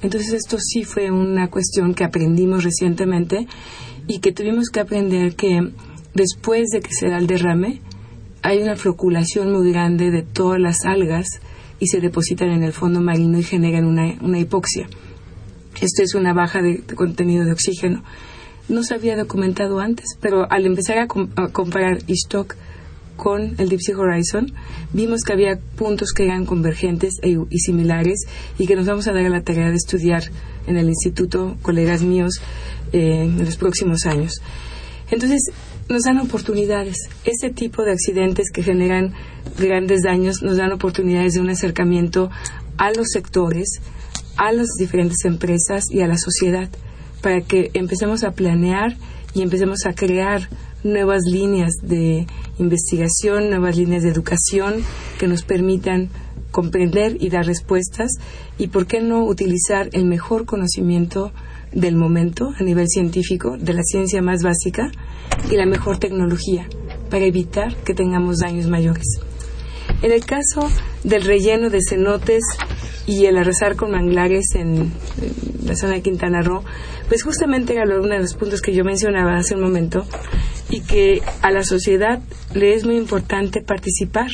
[0.02, 3.48] Entonces esto sí fue una cuestión que aprendimos recientemente
[4.08, 5.72] y que tuvimos que aprender que
[6.13, 7.82] después de que se da el derrame,
[8.41, 11.28] hay una floculación muy grande de todas las algas
[11.80, 14.88] y se depositan en el fondo marino y generan una, una hipoxia.
[15.82, 18.04] Esto es una baja de contenido de oxígeno
[18.70, 22.56] no se había documentado antes, pero al empezar a, comparar Stock
[23.18, 24.54] con el Deep Sea Horizon,
[24.94, 28.26] vimos que había puntos que eran convergentes e, y similares
[28.58, 30.24] y que nos vamos a dar a la tarea de estudiar
[30.68, 32.39] en el instituto, colegas míos,
[32.94, 34.39] eh, en los próximos años.
[35.12, 35.42] Entonces,
[35.89, 36.97] nos dan oportunidades.
[37.25, 39.13] Ese tipo de accidentes que generan
[39.58, 42.30] grandes daños nos dan oportunidades de un acercamiento
[42.78, 43.82] a los sectores,
[44.38, 46.69] a las diferentes empresas y a la sociedad
[47.21, 48.95] para que empecemos a planear
[49.34, 50.47] y empecemos a crear
[50.84, 52.25] nuevas líneas de
[52.58, 54.75] investigación, nuevas líneas de educación
[55.17, 56.10] que nos permitan
[56.52, 58.12] comprender y dar respuestas
[58.58, 61.32] y por qué no utilizar el mejor conocimiento
[61.71, 64.91] del momento a nivel científico, de la ciencia más básica
[65.51, 66.67] y la mejor tecnología
[67.10, 69.19] para evitar que tengamos daños mayores.
[70.01, 70.69] En el caso
[71.03, 72.43] del relleno de cenotes
[73.05, 74.91] y el arrasar con manglares en,
[75.65, 76.63] la zona de Quintana Roo,
[77.08, 80.05] pues justamente era uno de los puntos que yo mencionaba hace un momento
[80.69, 82.21] y que a la sociedad
[82.53, 84.29] le es muy importante participar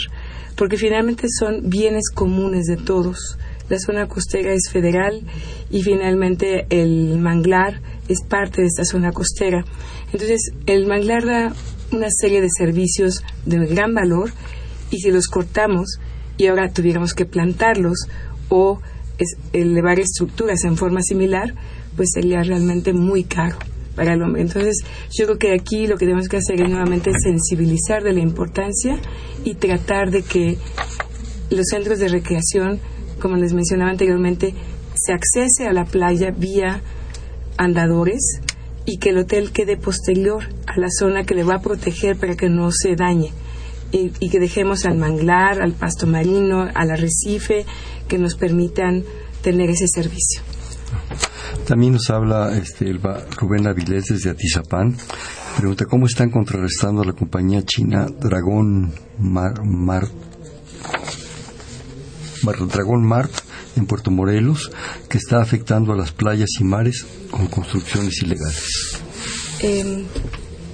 [0.55, 3.37] porque finalmente son bienes comunes de todos.
[3.69, 5.21] La zona costera es federal
[5.69, 9.65] y finalmente el manglar es parte de esta zona costera.
[10.13, 11.54] Entonces, el manglar da
[11.91, 14.32] una serie de servicios de gran valor
[14.91, 15.99] y si los cortamos
[16.38, 18.08] y ahora tuviéramos que plantarlos
[18.49, 18.80] o
[19.54, 21.54] elevar estructuras en forma similar,
[21.95, 23.58] pues sería realmente muy caro
[23.95, 24.41] para el hombre.
[24.41, 28.19] Entonces, yo creo que aquí lo que tenemos que hacer es nuevamente sensibilizar de la
[28.19, 28.99] importancia
[29.43, 30.58] y tratar de que
[31.49, 32.80] los centros de recreación,
[33.25, 34.53] como les mencionaba anteriormente,
[34.93, 36.81] se accese a la playa vía
[37.57, 38.39] andadores
[38.85, 42.35] y que el hotel quede posterior a la zona que le va a proteger para
[42.35, 43.31] que no se dañe
[43.91, 47.65] y, que dejemos al manglar, al pasto marino, al arrecife,
[48.07, 49.03] que nos permitan
[49.41, 50.43] tener ese servicio.
[51.67, 52.93] También nos habla este,
[53.39, 54.95] Rubén Avilés desde Atizapán.
[55.57, 60.03] Pregunta, ¿cómo están contrarrestando la compañía china Dragón Mar, Mar,
[62.45, 63.31] Dragón Mart
[63.75, 64.71] en Puerto Morelos,
[65.09, 68.99] que está afectando a las playas y mares con construcciones ilegales?
[69.61, 70.05] Eh,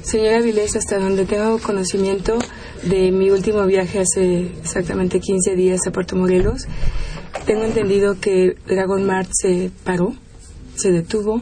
[0.04, 2.38] señora Avilés, hasta donde tengo conocimiento,
[2.84, 6.66] de mi último viaje hace exactamente 15 días a Puerto Morelos,
[7.46, 10.16] tengo entendido que Dragon Mart se paró
[10.82, 11.42] se detuvo.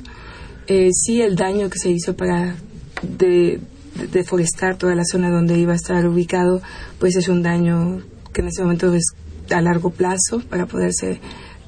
[0.68, 2.56] Eh, sí, el daño que se hizo para
[4.12, 6.62] deforestar toda la zona donde iba a estar ubicado,
[7.00, 8.02] pues es un daño
[8.34, 9.14] que en ese momento es
[9.52, 11.20] a largo plazo para poderse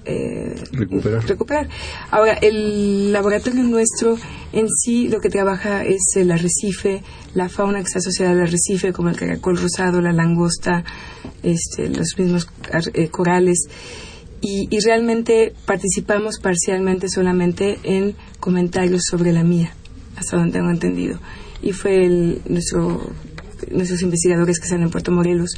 [0.03, 1.69] eh, recuperar.
[2.09, 4.17] Ahora, el laboratorio nuestro
[4.51, 7.03] en sí lo que trabaja es el arrecife,
[7.35, 10.83] la fauna que está asociada al arrecife, como el caracol rosado, la langosta,
[11.43, 12.47] este, los mismos
[12.93, 13.67] eh, corales.
[14.43, 19.71] Y, realmente participamos parcialmente solamente en comentarios sobre la mía,
[20.17, 21.19] hasta donde tengo entendido.
[21.61, 23.11] Y fue el, nuestro,
[23.69, 25.51] nuestros investigadores que están en Puerto Morelos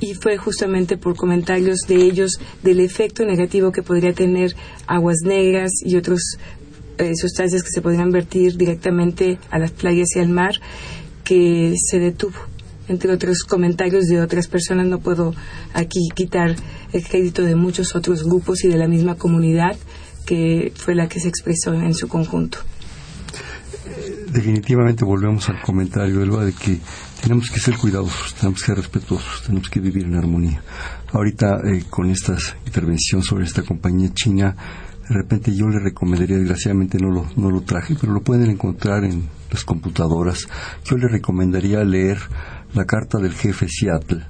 [0.00, 4.54] y fue justamente por comentarios de ellos del efecto negativo que podría tener
[4.86, 6.38] aguas negras y otras
[6.98, 10.52] eh, sustancias que se podrían vertir directamente a las playas y al mar
[11.24, 12.36] que se detuvo.
[12.88, 15.32] Entre otros comentarios de otras personas, no puedo
[15.74, 16.56] aquí quitar
[16.92, 19.76] el crédito de muchos otros grupos y de la misma comunidad
[20.26, 22.58] que fue la que se expresó en su conjunto.
[24.32, 26.78] Definitivamente volvemos al comentario, Elba, de que
[27.20, 30.62] tenemos que ser cuidadosos, tenemos que ser respetuosos, tenemos que vivir en armonía.
[31.12, 34.56] Ahorita, eh, con esta intervención sobre esta compañía china,
[35.08, 39.04] de repente yo le recomendaría, desgraciadamente no lo, no lo traje, pero lo pueden encontrar
[39.04, 40.46] en las computadoras.
[40.84, 42.18] Yo le recomendaría leer
[42.74, 44.24] la carta del jefe Seattle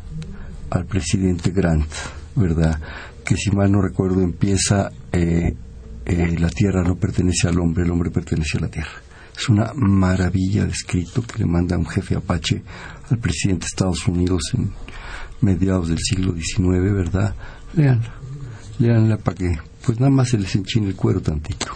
[0.70, 1.90] al presidente Grant,
[2.34, 2.80] ¿verdad?
[3.24, 5.54] Que si mal no recuerdo empieza, eh,
[6.06, 9.09] eh, la tierra no pertenece al hombre, el hombre pertenece a la tierra.
[9.40, 12.62] Es una maravilla de escrito que le manda un jefe apache
[13.08, 14.70] al presidente de Estados Unidos en
[15.40, 17.34] mediados del siglo XIX, ¿verdad?
[17.72, 18.14] Leanla,
[18.78, 21.68] leanla para que, pues nada más se les enchine el cuero tantito.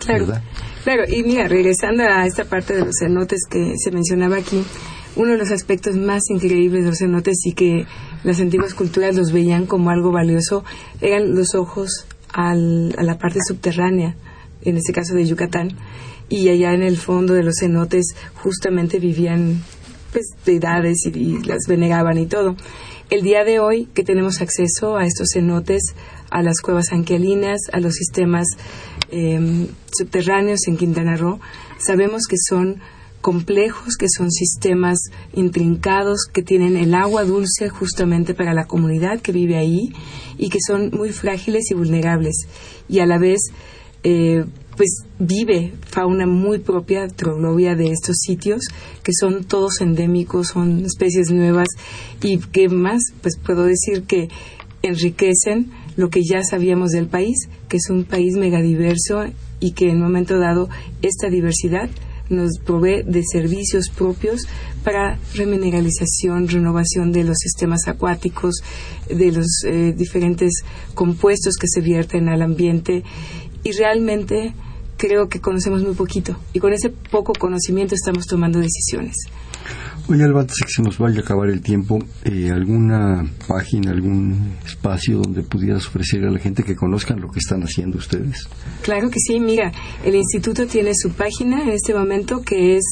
[0.00, 0.42] Claro, ¿verdad?
[0.82, 4.64] claro, y mira, regresando a esta parte de los cenotes que se mencionaba aquí,
[5.14, 7.86] uno de los aspectos más increíbles de los cenotes y que
[8.24, 10.64] las antiguas culturas los veían como algo valioso
[11.00, 14.16] eran los ojos al, a la parte subterránea,
[14.62, 15.76] en este caso de Yucatán,
[16.30, 19.62] y allá en el fondo de los cenotes justamente vivían
[20.12, 22.56] pues, deidades y, las veneraban y todo.
[23.10, 25.82] El día de hoy que tenemos acceso a estos cenotes,
[26.30, 28.46] a las cuevas anquelinas, a los sistemas
[29.10, 31.40] em, subterráneos en Quintana Roo,
[31.78, 32.80] sabemos que son
[33.20, 35.00] complejos, que son sistemas
[35.34, 39.92] intrincados, que tienen el agua dulce justamente para la comunidad que vive ahí
[40.38, 42.46] y que son muy frágiles y vulnerables.
[42.88, 43.40] Y a la vez
[44.04, 44.44] eh,
[44.80, 48.62] pues vive fauna muy propia, troglobia de estos sitios,
[49.02, 51.68] que son todos endémicos, son especies nuevas
[52.22, 54.30] y que más, pues puedo decir que
[54.80, 59.26] enriquecen lo que ya sabíamos del país, que es un país megadiverso
[59.60, 60.70] y que en un momento dado
[61.02, 61.90] esta diversidad
[62.30, 64.46] nos provee de servicios propios
[64.82, 68.62] para remineralización, renovación de los sistemas acuáticos,
[69.10, 70.62] de los eh, diferentes
[70.94, 73.04] compuestos que se vierten al ambiente.
[73.62, 74.54] Y realmente
[75.00, 79.16] creo que conocemos muy poquito y con ese poco conocimiento estamos tomando decisiones.
[80.08, 84.56] Oye, Alba, antes que se nos vaya a acabar el tiempo, eh, ¿alguna página, algún
[84.66, 88.46] espacio donde pudieras ofrecer a la gente que conozcan lo que están haciendo ustedes?
[88.82, 89.72] Claro que sí, mira,
[90.04, 92.84] el instituto tiene su página en este momento que es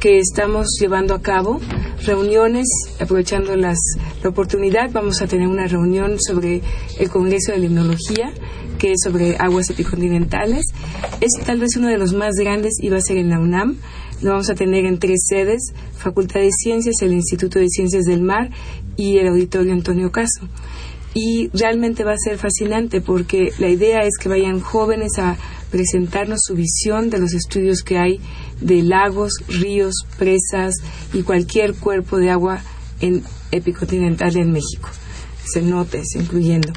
[0.00, 1.60] que estamos llevando a cabo,
[2.04, 2.66] reuniones,
[2.98, 3.78] aprovechando las,
[4.24, 6.62] la oportunidad, vamos a tener una reunión sobre
[6.98, 8.32] el Congreso de Limnología,
[8.80, 10.64] que es sobre aguas epicontinentales.
[11.20, 13.76] Es tal vez uno de los más grandes y va a ser en la UNAM.
[14.20, 18.22] Lo vamos a tener en tres sedes, Facultad de Ciencias, el Instituto de Ciencias del
[18.22, 18.50] Mar
[18.96, 20.48] y el Auditorio Antonio Caso.
[21.12, 25.36] Y realmente va a ser fascinante porque la idea es que vayan jóvenes a
[25.70, 28.20] presentarnos su visión de los estudios que hay
[28.60, 30.76] de lagos, ríos, presas
[31.12, 32.60] y cualquier cuerpo de agua
[33.00, 34.88] en epicontinental en México,
[35.52, 36.72] cenotes incluyendo.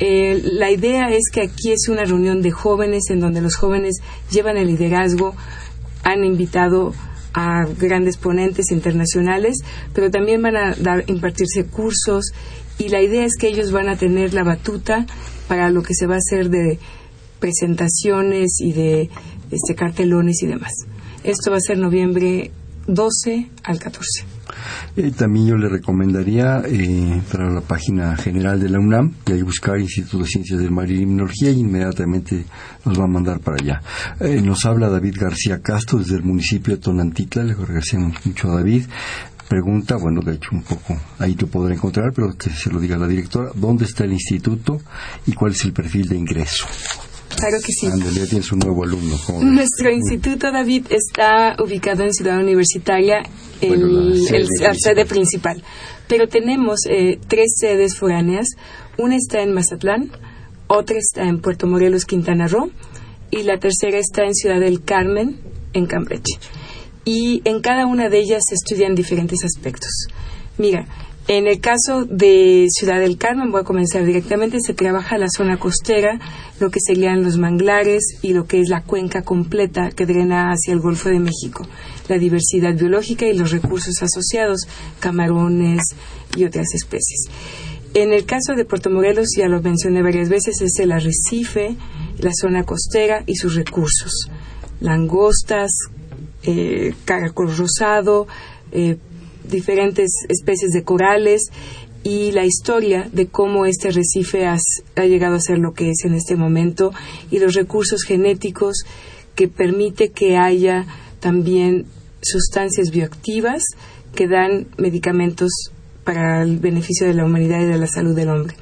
[0.00, 4.00] Eh, la idea es que aquí es una reunión de jóvenes en donde los jóvenes
[4.30, 5.34] llevan el liderazgo,
[6.02, 6.92] han invitado
[7.34, 9.58] a grandes ponentes internacionales,
[9.94, 12.32] pero también van a dar, impartirse cursos
[12.78, 15.06] y la idea es que ellos van a tener la batuta
[15.48, 16.78] para lo que se va a hacer de
[17.38, 19.10] presentaciones y de
[19.50, 20.72] este, cartelones y demás.
[21.24, 22.50] Esto va a ser noviembre
[22.86, 24.24] 12 al 14.
[24.96, 29.32] Y también yo le recomendaría eh, entrar a la página general de la UNAM y
[29.32, 32.44] ahí buscar Instituto de Ciencias del Mar y Limnología y inmediatamente
[32.84, 33.82] nos va a mandar para allá.
[34.20, 38.56] Eh, nos habla David García Castro desde el municipio de Tonantitla, le agradecemos mucho a
[38.56, 38.84] David.
[39.52, 42.96] Pregunta, bueno, de hecho un poco ahí lo podrá encontrar, pero que se lo diga
[42.96, 44.80] la directora, ¿dónde está el instituto
[45.26, 46.64] y cuál es el perfil de ingreso?
[47.36, 47.86] Claro que sí.
[47.86, 49.14] Ándale, ya tienes un nuevo alumno.
[49.42, 53.24] Nuestro instituto, David, está ubicado en Ciudad Universitaria,
[53.60, 55.62] el- Bueno, la el- sede la sede principal.
[56.08, 58.46] Pero tenemos eh, tres sedes foráneas.
[58.96, 60.12] Una está en Mazatlán,
[60.66, 62.70] otra está en Puerto Morelos, Quintana Roo,
[63.30, 65.36] y la tercera está en Ciudad del Carmen,
[65.74, 66.38] en Campeche.
[67.04, 69.90] Y en cada una de ellas se estudian diferentes aspectos.
[70.58, 70.86] Mira,
[71.28, 75.56] en el caso de Ciudad del Carmen, voy a comenzar directamente, se trabaja la zona
[75.56, 76.18] costera,
[76.58, 80.72] lo que serían los manglares y lo que es la cuenca completa que drena hacia
[80.72, 81.64] el Golfo de México,
[82.08, 84.66] la diversidad biológica y los recursos asociados,
[84.98, 85.82] camarones
[86.36, 87.28] y otras especies.
[87.94, 91.76] En el caso de Puerto Morelos, ya lo mencioné varias veces, es el arrecife,
[92.18, 94.28] la zona costera y sus recursos.
[94.80, 95.70] Langostas,
[96.44, 98.26] eh, caracol rosado,
[98.72, 98.96] eh,
[99.44, 101.50] diferentes especies de corales
[102.04, 106.14] y la historia de cómo este arrecife ha llegado a ser lo que es en
[106.14, 106.92] este momento
[107.30, 108.84] y los recursos genéticos
[109.34, 110.86] que permite que haya
[111.20, 111.86] también
[112.20, 113.62] sustancias bioactivas
[114.14, 115.50] que dan medicamentos
[116.04, 118.56] para el beneficio de la humanidad y de la salud del hombre.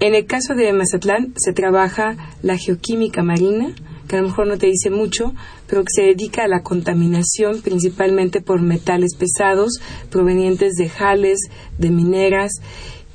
[0.00, 3.74] En el caso de Mazatlán se trabaja la geoquímica marina,
[4.08, 5.34] que a lo mejor no te dice mucho,
[5.66, 9.80] pero que se dedica a la contaminación principalmente por metales pesados
[10.10, 11.38] provenientes de jales,
[11.76, 12.52] de mineras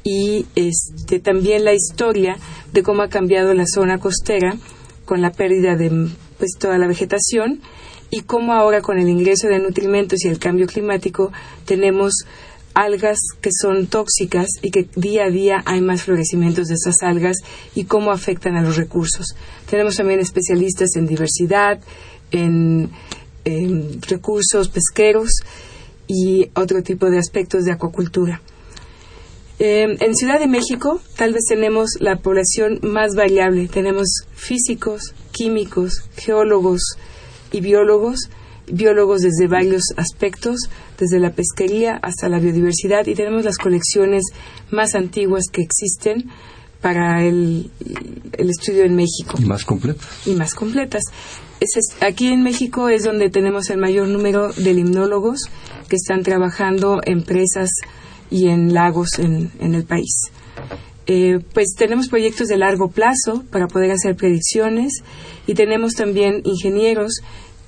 [0.03, 2.37] y este, también la historia
[2.71, 4.55] de cómo ha cambiado la zona costera
[5.05, 7.61] con la pérdida de pues, toda la vegetación
[8.09, 11.31] y cómo ahora con el ingreso de nutrimentos y el cambio climático
[11.65, 12.13] tenemos
[12.73, 17.37] algas que son tóxicas y que día a día hay más florecimientos de esas algas
[17.75, 19.35] y cómo afectan a los recursos.
[19.69, 21.79] Tenemos también especialistas en diversidad,
[22.31, 22.91] en,
[24.07, 25.29] recursos pesqueros
[26.07, 28.41] y otro tipo de aspectos de acuacultura.
[29.59, 33.67] Eh, en Ciudad de México tal vez tenemos la población más variable.
[33.67, 36.81] Tenemos físicos, químicos, geólogos
[37.51, 38.29] y biólogos,
[38.67, 40.57] biólogos desde varios aspectos,
[40.97, 44.23] desde la pesquería hasta la biodiversidad y tenemos las colecciones
[44.71, 46.29] más antiguas que existen
[46.81, 47.69] para el,
[48.33, 50.01] el estudio en México Y más completo.
[50.25, 51.03] y más completas.
[51.61, 55.39] Es- es- aquí en México es donde tenemos el mayor número de limnólogos
[55.87, 57.69] que están trabajando en presas
[58.29, 60.13] y en lagos en, en el país.
[61.05, 65.03] Eh, pues tenemos proyectos de largo plazo para poder hacer predicciones
[65.47, 67.21] y tenemos también ingenieros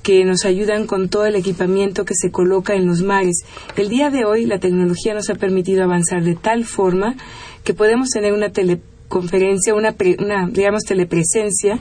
[0.05, 3.43] que nos ayudan con todo el equipamiento que se coloca en los mares.
[3.75, 7.15] El día de hoy la tecnología nos ha permitido avanzar de tal forma
[7.63, 11.79] que podemos tener una teleconferencia, una, pre- una digamos telepresencia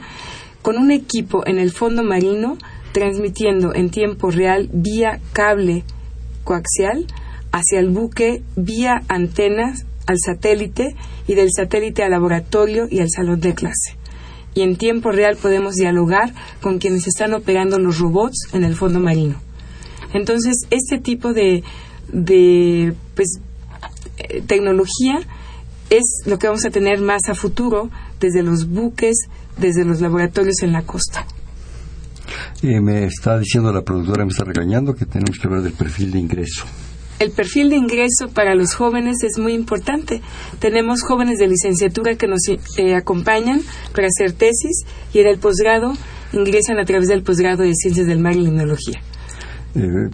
[0.62, 2.56] con un equipo en el fondo marino
[2.92, 5.84] transmitiendo en tiempo real vía cable
[6.44, 7.06] coaxial
[7.52, 10.96] hacia el buque vía antenas al satélite
[11.26, 13.98] y del satélite al laboratorio y al salón de clase.
[14.54, 19.00] Y en tiempo real podemos dialogar con quienes están operando los robots en el fondo
[19.00, 19.40] marino.
[20.12, 21.64] Entonces, este tipo de,
[22.12, 23.40] de pues,
[24.18, 25.20] eh, tecnología
[25.90, 27.90] es lo que vamos a tener más a futuro
[28.20, 29.16] desde los buques,
[29.58, 31.26] desde los laboratorios en la costa.
[32.62, 36.12] Eh, me está diciendo la productora, me está regañando que tenemos que hablar del perfil
[36.12, 36.64] de ingreso.
[37.18, 40.20] El perfil de ingreso para los jóvenes es muy importante.
[40.58, 43.60] Tenemos jóvenes de licenciatura que nos eh, acompañan
[43.94, 45.92] para hacer tesis y en el posgrado
[46.32, 49.00] ingresan a través del posgrado de Ciencias del Mar y Limnología.
[49.76, 50.08] Eh,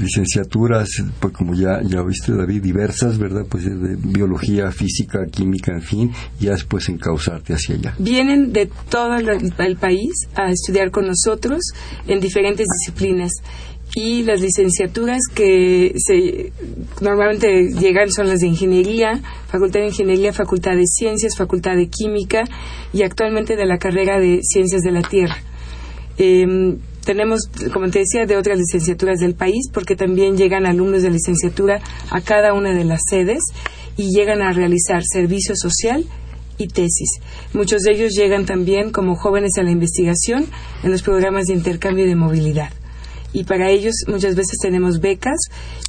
[0.00, 0.88] licenciaturas,
[1.18, 3.44] pues como ya, ya viste David, diversas, ¿verdad?
[3.48, 7.94] Pues de biología, física, química, en fin, ya después encauzarte hacia allá.
[7.98, 11.60] Vienen de todo el, el país a estudiar con nosotros
[12.06, 13.32] en diferentes disciplinas
[13.94, 16.52] y las licenciaturas que se,
[17.00, 22.44] normalmente llegan son las de ingeniería, facultad de ingeniería, facultad de ciencias, facultad de química
[22.92, 25.36] y actualmente de la carrera de ciencias de la tierra.
[26.18, 31.10] Eh, tenemos, como te decía, de otras licenciaturas del país, porque también llegan alumnos de
[31.10, 31.80] licenciatura
[32.10, 33.42] a cada una de las sedes
[33.96, 36.04] y llegan a realizar servicio social
[36.58, 37.20] y tesis.
[37.54, 40.46] Muchos de ellos llegan también como jóvenes a la investigación
[40.82, 42.70] en los programas de intercambio de movilidad.
[43.32, 45.38] Y para ellos muchas veces tenemos becas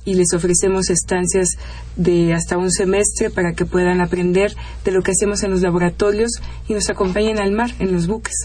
[0.05, 1.49] y les ofrecemos estancias
[1.95, 6.31] de hasta un semestre para que puedan aprender de lo que hacemos en los laboratorios
[6.67, 8.35] y nos acompañen al mar en los buques.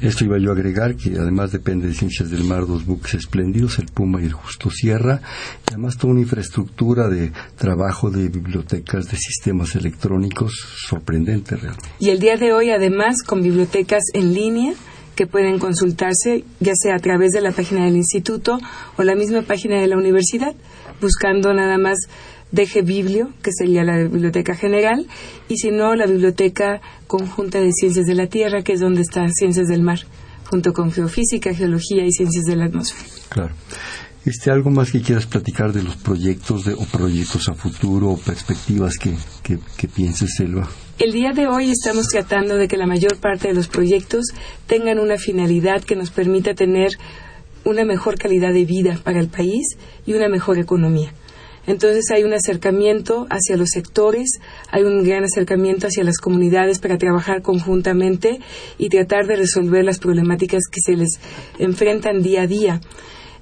[0.00, 3.78] Esto iba yo a agregar que además depende de Ciencias del Mar dos buques espléndidos,
[3.78, 5.20] el Puma y el Justo Sierra,
[5.66, 10.52] y además toda una infraestructura de trabajo de bibliotecas, de sistemas electrónicos
[10.88, 11.88] sorprendente realmente.
[11.98, 14.72] Y el día de hoy, además, con bibliotecas en línea
[15.20, 18.58] que pueden consultarse, ya sea a través de la página del instituto
[18.96, 20.54] o la misma página de la universidad,
[20.98, 21.98] buscando nada más
[22.52, 25.06] DG Biblio, que sería la biblioteca general,
[25.46, 29.28] y si no, la biblioteca conjunta de ciencias de la Tierra, que es donde está
[29.28, 29.98] ciencias del mar,
[30.48, 33.04] junto con geofísica, geología y ciencias de la atmósfera.
[33.28, 33.54] Claro.
[34.24, 38.98] Este, ¿Algo más que quieras platicar de los proyectos o proyectos a futuro o perspectivas
[38.98, 40.68] que, que, que pienses, Selva?
[40.98, 44.26] El día de hoy estamos tratando de que la mayor parte de los proyectos
[44.66, 46.90] tengan una finalidad que nos permita tener
[47.64, 51.14] una mejor calidad de vida para el país y una mejor economía.
[51.66, 54.40] Entonces hay un acercamiento hacia los sectores,
[54.70, 58.40] hay un gran acercamiento hacia las comunidades para trabajar conjuntamente
[58.76, 61.20] y tratar de resolver las problemáticas que se les
[61.58, 62.80] enfrentan día a día.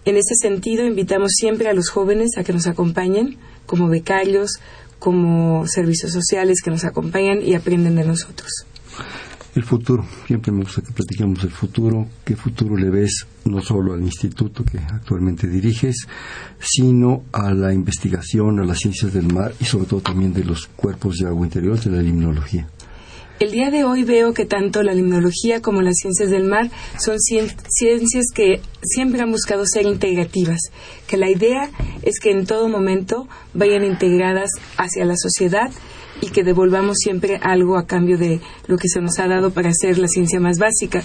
[0.04, 3.36] En ese sentido, invitamos siempre a los jóvenes a que nos acompañen
[3.66, 4.58] como becarios,
[4.98, 8.64] como servicios sociales que nos acompañan y aprenden de nosotros.
[9.54, 12.06] El futuro, siempre me gusta que platiquemos del futuro.
[12.24, 16.06] ¿Qué futuro le ves no solo al instituto que actualmente diriges,
[16.60, 20.66] sino a la investigación, a las ciencias del mar y sobre todo también de los
[20.66, 22.68] cuerpos de agua interior, de la limnología?
[23.40, 27.20] El día de hoy veo que tanto la limnología como las ciencias del mar son
[27.20, 30.58] ciencias que siempre han buscado ser integrativas,
[31.06, 31.70] que la idea
[32.02, 35.70] es que en todo momento vayan integradas hacia la sociedad
[36.20, 39.68] y que devolvamos siempre algo a cambio de lo que se nos ha dado para
[39.68, 41.04] hacer la ciencia más básica.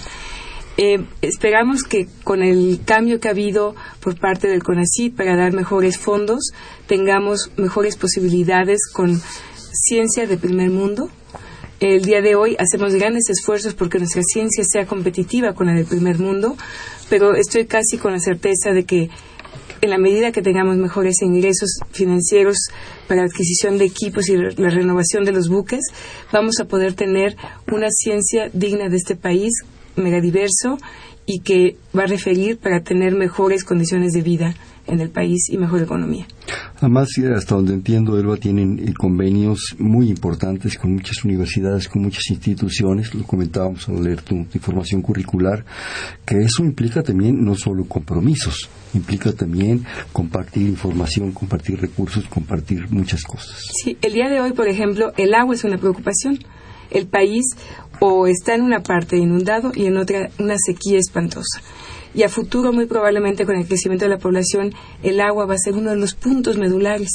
[0.76, 5.52] Eh, esperamos que con el cambio que ha habido por parte del CONACYT para dar
[5.52, 6.50] mejores fondos,
[6.88, 9.22] tengamos mejores posibilidades con
[9.70, 11.10] ciencia de primer mundo,
[11.92, 15.84] el día de hoy hacemos grandes esfuerzos porque nuestra ciencia sea competitiva con la del
[15.84, 16.56] primer mundo,
[17.10, 19.10] pero estoy casi con la certeza de que
[19.82, 22.56] en la medida que tengamos mejores ingresos financieros
[23.06, 25.82] para la adquisición de equipos y la renovación de los buques,
[26.32, 27.36] vamos a poder tener
[27.70, 29.52] una ciencia digna de este país,
[29.94, 30.78] megadiverso,
[31.26, 34.54] y que va a referir para tener mejores condiciones de vida
[34.86, 36.26] en el país y mejor economía.
[36.76, 42.28] Además, hasta donde entiendo, Elba, tienen eh, convenios muy importantes con muchas universidades, con muchas
[42.30, 45.64] instituciones, lo comentábamos al leer tu, información curricular,
[46.26, 53.22] que eso implica también no solo compromisos, implica también compartir información, compartir recursos, compartir muchas
[53.24, 53.56] cosas.
[53.82, 56.38] Sí, el día de hoy, por ejemplo, el agua es una preocupación.
[56.90, 57.44] El país
[58.00, 61.60] o está en una parte inundado y en otra una sequía espantosa
[62.14, 65.58] y a futuro muy probablemente con el crecimiento de la población el agua va a
[65.58, 67.10] ser uno de los puntos medulares.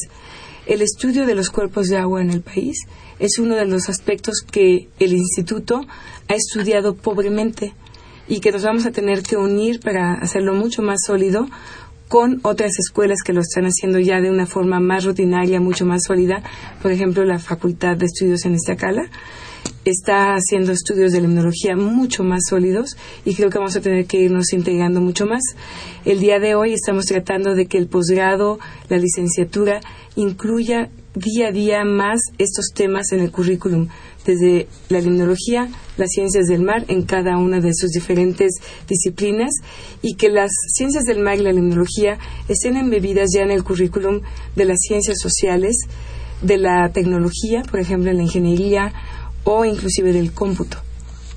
[0.65, 2.85] El estudio de los cuerpos de agua en el país
[3.17, 5.81] es uno de los aspectos que el instituto
[6.27, 7.73] ha estudiado pobremente
[8.27, 11.47] y que nos vamos a tener que unir para hacerlo mucho más sólido
[12.09, 16.03] con otras escuelas que lo están haciendo ya de una forma más rutinaria, mucho más
[16.05, 16.43] sólida,
[16.81, 19.09] por ejemplo la Facultad de Estudios en Iztacala
[19.85, 24.19] está haciendo estudios de limnología mucho más sólidos y creo que vamos a tener que
[24.19, 25.41] irnos integrando mucho más.
[26.05, 29.81] El día de hoy estamos tratando de que el posgrado, la licenciatura,
[30.15, 33.87] incluya día a día más estos temas en el currículum,
[34.25, 35.69] desde la limnología,
[35.99, 38.53] las ciencias del mar en cada una de sus diferentes
[38.87, 39.51] disciplinas
[40.01, 44.21] y que las ciencias del mar y la limnología estén embebidas ya en el currículum
[44.55, 45.75] de las ciencias sociales,
[46.41, 48.93] de la tecnología, por ejemplo, en la ingeniería
[49.43, 50.77] o inclusive del cómputo,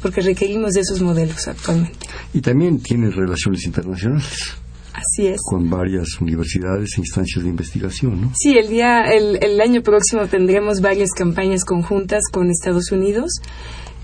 [0.00, 2.06] porque requerimos de esos modelos actualmente.
[2.32, 4.54] Y también tiene relaciones internacionales.
[4.94, 5.40] Así es.
[5.42, 8.32] Con varias universidades e instancias de investigación, ¿no?
[8.34, 13.30] Sí, el, día, el, el año próximo tendremos varias campañas conjuntas con Estados Unidos.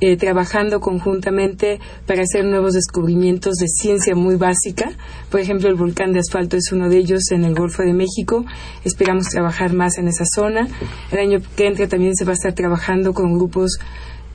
[0.00, 4.92] Eh, trabajando conjuntamente para hacer nuevos descubrimientos de ciencia muy básica.
[5.28, 8.44] Por ejemplo, el volcán de asfalto es uno de ellos en el Golfo de México.
[8.84, 10.68] Esperamos trabajar más en esa zona.
[11.10, 13.80] El año que entra también se va a estar trabajando con grupos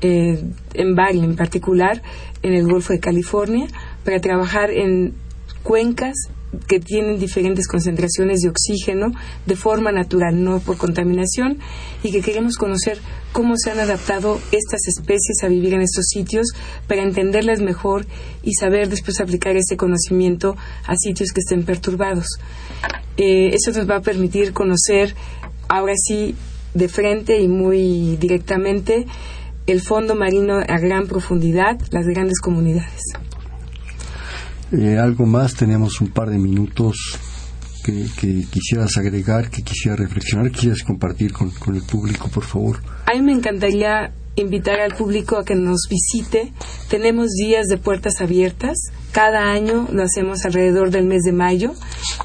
[0.01, 0.43] eh,
[0.73, 2.01] en Bali en particular,
[2.41, 3.67] en el Golfo de California,
[4.03, 5.13] para trabajar en
[5.63, 6.15] cuencas
[6.67, 9.13] que tienen diferentes concentraciones de oxígeno
[9.45, 11.59] de forma natural, no por contaminación,
[12.03, 12.99] y que queremos conocer
[13.33, 16.47] cómo se han adaptado estas especies a vivir en estos sitios
[16.87, 18.05] para entenderlas mejor
[18.43, 20.55] y saber después aplicar ese conocimiento
[20.85, 22.27] a sitios que estén perturbados.
[23.17, 25.15] Eh, eso nos va a permitir conocer
[25.67, 26.35] ahora sí
[26.73, 29.05] de frente y muy directamente
[29.65, 33.13] el fondo marino a gran profundidad, las grandes comunidades.
[34.71, 37.19] Eh, algo más, tenemos un par de minutos
[37.83, 42.79] que, quisieras agregar, que quisieras reflexionar, que quisieras compartir con, con el público, por favor.
[43.05, 46.51] A mí me encantaría invitar al público a que nos visite.
[46.89, 48.77] Tenemos días de puertas abiertas.
[49.11, 51.73] Cada año lo hacemos alrededor del mes de mayo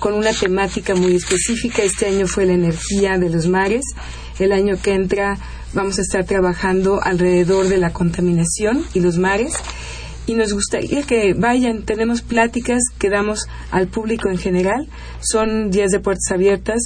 [0.00, 1.82] con una temática muy específica.
[1.82, 3.84] Este año fue la energía de los mares.
[4.38, 5.38] El año que entra
[5.74, 9.52] vamos a estar trabajando alrededor de la contaminación y los mares
[10.29, 11.85] y nos gustaría que vayan.
[11.85, 14.87] Tenemos pláticas que damos al público en general.
[15.20, 16.83] Son días de puertas abiertas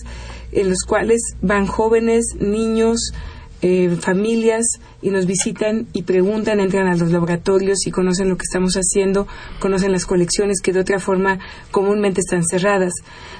[0.52, 3.12] en los cuales van jóvenes, niños,
[3.64, 4.64] eh, familias
[5.02, 9.26] y nos visitan y preguntan, entran a los laboratorios y conocen lo que estamos haciendo,
[9.58, 11.40] conocen las colecciones que de otra forma
[11.72, 12.92] comúnmente están cerradas.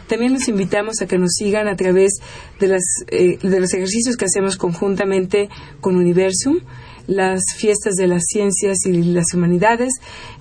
[0.09, 2.21] También los invitamos a que nos sigan a través
[2.59, 5.49] de, las, eh, de los ejercicios que hacemos conjuntamente
[5.81, 6.59] con Universum,
[7.07, 9.93] las fiestas de las ciencias y las humanidades,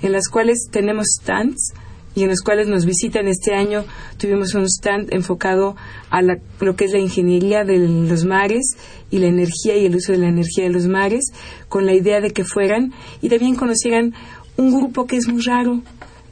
[0.01, 1.73] en las cuales tenemos stands
[2.15, 3.85] y en los cuales nos visitan este año.
[4.17, 5.75] Tuvimos un stand enfocado
[6.09, 8.75] a lo que es la ingeniería de los mares
[9.09, 11.31] y la energía y el uso de la energía de los mares,
[11.69, 14.13] con la idea de que fueran y también conocieran
[14.57, 15.81] un grupo que es muy raro,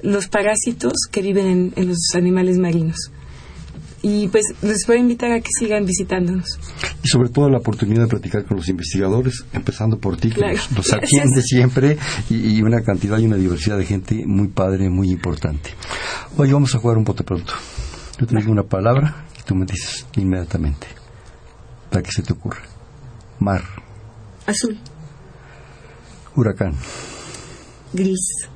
[0.02, 3.12] los parásitos que viven en los animales marinos
[4.02, 6.60] y pues les voy a invitar a que sigan visitándonos.
[7.04, 10.42] Y sobre todo la oportunidad de platicar con los investigadores, empezando por ti, que
[10.76, 11.98] nos, atiende siempre,
[12.30, 15.72] y, una cantidad y una diversidad de gente muy padre, muy importante.
[16.38, 17.54] Hoy vamos a jugar un pote pronto.
[18.20, 20.88] Yo te digo una palabra y tú me dices inmediatamente.
[21.90, 22.62] ¿Para qué se te ocurre?
[23.40, 23.64] Mar.
[24.46, 24.78] Azul.
[26.36, 26.74] Huracán.
[27.94, 28.48] Gris.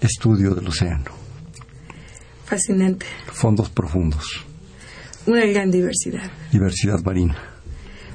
[0.00, 1.04] Estudio del océano.
[2.46, 3.06] Fascinante.
[3.32, 4.49] Fondos profundos.
[5.30, 6.28] Una gran diversidad.
[6.50, 7.36] Diversidad marina.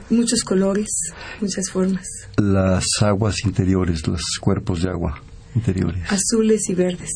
[0.10, 2.06] Muchos colores, muchas formas.
[2.36, 5.24] Las aguas interiores, los cuerpos de agua
[5.56, 6.04] interiores.
[6.12, 7.10] Azules y verdes.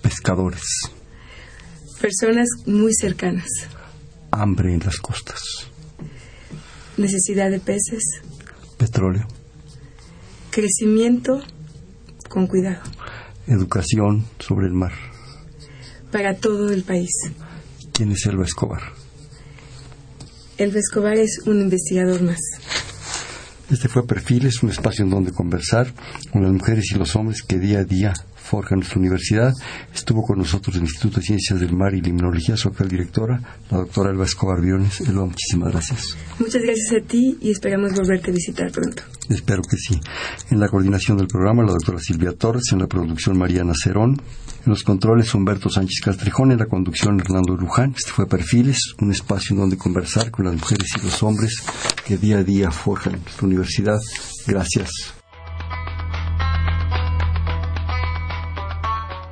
[0.00, 0.62] Pescadores.
[2.00, 3.46] Personas muy cercanas.
[4.30, 5.42] Hambre en las costas.
[6.96, 8.22] Necesidad de peces.
[8.78, 9.28] Petróleo.
[10.50, 11.42] Crecimiento
[12.30, 12.80] con cuidado.
[13.46, 14.92] Educación sobre el mar.
[16.10, 17.10] Para todo el país.
[17.92, 19.01] ¿Quién es Elba Escobar?
[20.62, 22.38] Elba Escobar es un investigador más.
[23.68, 25.92] Este fue Perfiles, un espacio en donde conversar
[26.30, 28.12] con las mujeres y los hombres que día a día
[28.52, 29.54] forjan nuestra universidad.
[29.94, 33.40] Estuvo con nosotros el Instituto de Ciencias del Mar y Limnología, su actual directora,
[33.70, 35.00] la doctora Elba Escobar Biones.
[35.00, 36.18] Elba, muchísimas gracias.
[36.38, 39.04] Muchas gracias a ti y esperamos volverte a visitar pronto.
[39.30, 39.98] Espero que sí.
[40.50, 44.70] En la coordinación del programa, la doctora Silvia Torres, en la producción Mariana Cerón, en
[44.70, 47.94] los controles Humberto Sánchez Castrejón, en la conducción Hernando Luján.
[47.96, 51.54] Este fue Perfiles, un espacio en donde conversar con las mujeres y los hombres
[52.04, 53.98] que día a día forjan nuestra universidad.
[54.46, 55.21] Gracias.